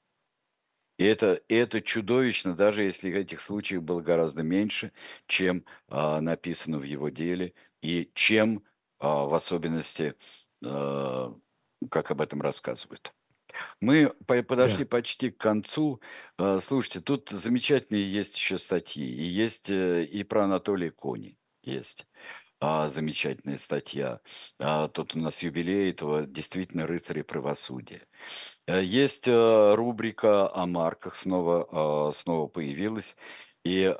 [0.98, 4.90] И это, это чудовищно, даже если этих случаев было гораздо меньше,
[5.28, 8.64] чем а, написано в его деле, и чем
[8.98, 10.16] а, в особенности,
[10.64, 11.32] а,
[11.92, 13.14] как об этом рассказывают.
[13.80, 14.90] Мы подошли да.
[14.90, 16.00] почти к концу.
[16.38, 19.04] А, слушайте, тут замечательные есть еще статьи.
[19.04, 22.06] И есть э, и про Анатолия Кони есть
[22.60, 24.20] а, замечательная статья.
[24.58, 28.06] А, тут у нас юбилей этого действительно рыцаря правосудия.
[28.66, 33.16] А, есть а, рубрика о марках, снова, снова появилась.
[33.64, 33.94] И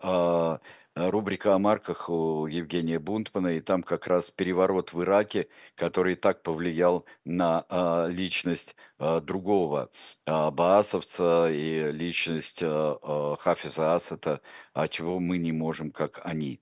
[0.95, 6.43] рубрика о марках у Евгения Бунтмана, и там как раз переворот в Ираке, который так
[6.43, 9.91] повлиял на а, личность а, другого
[10.27, 14.41] а, баасовца и личность а, а, Хафиза Асада,
[14.75, 16.61] а чего мы не можем, как они.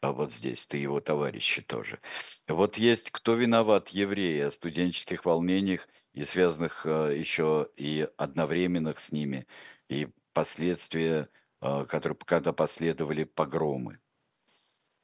[0.00, 2.00] а вот здесь, ты его товарищи тоже.
[2.48, 3.88] Вот есть «Кто виноват?
[3.88, 9.46] Евреи» о студенческих волнениях и связанных э, еще и одновременных с ними,
[9.88, 11.26] и последствия, э,
[11.88, 13.98] которые когда последовали погромы.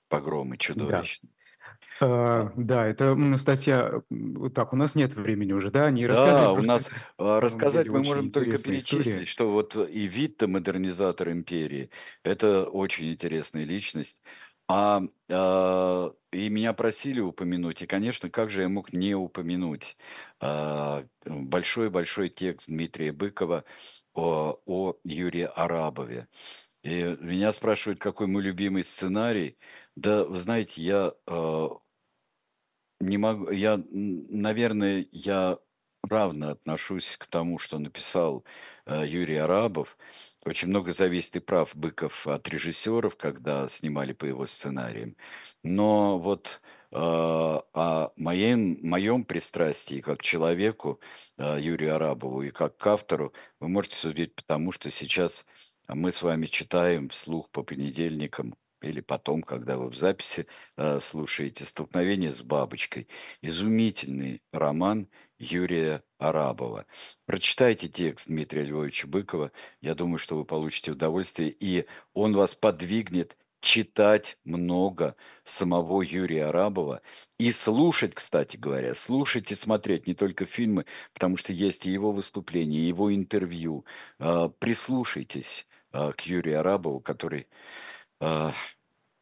[0.08, 1.30] Погромы чудовищные.
[1.30, 1.42] Да.
[2.00, 4.02] А, да, это статья.
[4.54, 5.90] Так, у нас нет времени уже, да?
[5.90, 9.26] Не да, у нас а, рассказать мы можем только перечислить, история.
[9.26, 11.90] что вот и Витта, модернизатор империи,
[12.24, 14.22] это очень интересная личность.
[14.68, 19.96] А, а, и меня просили упомянуть, и, конечно, как же я мог не упомянуть
[20.40, 23.64] а, большой-большой текст Дмитрия Быкова
[24.14, 26.28] о, о Юрии Арабове.
[26.82, 29.56] И меня спрашивают, какой мой любимый сценарий.
[29.96, 31.68] Да, вы знаете, я э,
[33.00, 35.58] не могу, я, наверное, я
[36.08, 38.44] равно отношусь к тому, что написал
[38.86, 39.96] э, Юрий Арабов.
[40.44, 45.16] Очень много зависит и прав Быков от режиссеров, когда снимали по его сценариям.
[45.62, 46.60] Но вот
[46.92, 51.00] о моем, моем пристрастии как человеку,
[51.38, 55.46] э, Юрию Арабову, и как к автору, вы можете судить потому, что сейчас
[55.88, 60.46] мы с вами читаем вслух по понедельникам или потом, когда вы в записи
[61.00, 63.06] слушаете «Столкновение с бабочкой».
[63.40, 66.86] Изумительный роман Юрия Арабова.
[67.26, 69.50] Прочитайте текст Дмитрия Львовича Быкова.
[69.80, 77.00] Я думаю, что вы получите удовольствие, и он вас подвигнет читать много самого Юрия Арабова
[77.38, 80.84] и слушать, кстати говоря, слушать и смотреть не только фильмы,
[81.14, 83.86] потому что есть и его выступления, и его интервью.
[84.18, 87.46] Э, прислушайтесь э, к Юрию Арабову, который
[88.20, 88.52] а,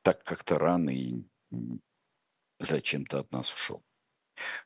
[0.02, 1.22] так как-то рано и
[2.58, 3.82] зачем-то от нас ушел.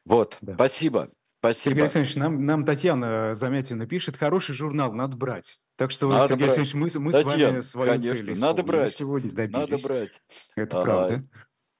[0.04, 0.54] Вот, да.
[0.54, 1.10] спасибо.
[1.40, 1.72] Спасибо.
[1.72, 5.60] Сергей Александрович, нам, нам Татьяна Замятина пишет, хороший журнал надо брать.
[5.76, 6.58] Так что, надо Сергей брать.
[6.58, 8.94] Александрович, мы, мы Татьяна, с вами свою конечно, цель надо брать.
[8.94, 9.70] сегодня добились.
[9.70, 10.22] Надо брать.
[10.56, 11.24] Это а, правда.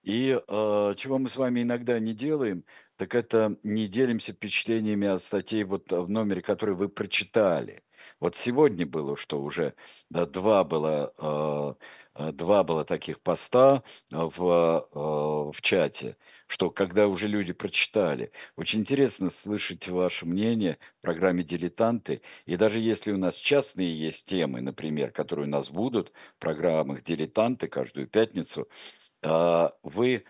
[0.03, 2.64] И а, чего мы с вами иногда не делаем,
[2.97, 7.82] так это не делимся впечатлениями от статей вот в номере, который вы прочитали.
[8.20, 9.74] Вот сегодня было, что уже
[10.11, 11.76] да, два было а,
[12.14, 13.82] Э, два было таких поста
[14.12, 16.16] э, в, э, в чате,
[16.55, 22.22] что когда уже люди прочитали, очень интересно слышать ваше мнение в программе «Дилетанты».
[22.46, 27.02] И даже если у нас частные есть темы, например, которые у нас будут в программах
[27.02, 28.68] «Дилетанты» каждую пятницу,
[29.20, 30.24] вы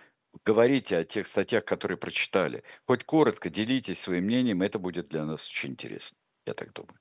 [0.47, 2.65] говорите о тех статьях, которые прочитали.
[2.87, 6.17] Хоть коротко делитесь своим мнением, это будет для нас очень интересно,
[6.47, 6.99] я так думаю.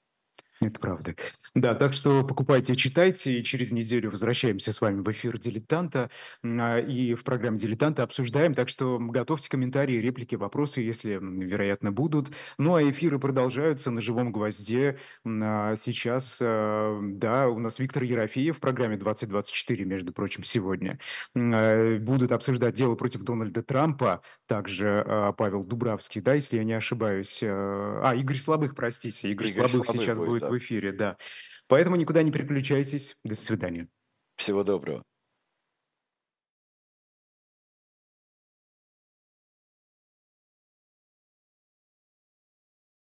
[0.59, 1.15] Это правда.
[1.55, 6.09] Да, так что покупайте, читайте, и через неделю возвращаемся с вами в эфир «Дилетанта»,
[6.43, 12.31] а, и в программе «Дилетанта» обсуждаем, так что готовьте комментарии, реплики, вопросы, если, вероятно, будут.
[12.57, 14.97] Ну, а эфиры продолжаются на «Живом гвозде».
[15.25, 20.97] А, сейчас, а, да, у нас Виктор Ерофеев в программе «2024», между прочим, сегодня.
[21.35, 27.41] Будут обсуждать дело против Дональда Трампа, также Павел Дубравский, да, если я не ошибаюсь.
[27.43, 30.49] А, Игорь Слабых, простите, Игорь, Игорь Слабых, Слабых сейчас будет, будет да.
[30.49, 31.17] в эфире, да.
[31.67, 33.15] Поэтому никуда не переключайтесь.
[33.23, 33.87] До свидания.
[34.35, 35.03] Всего доброго.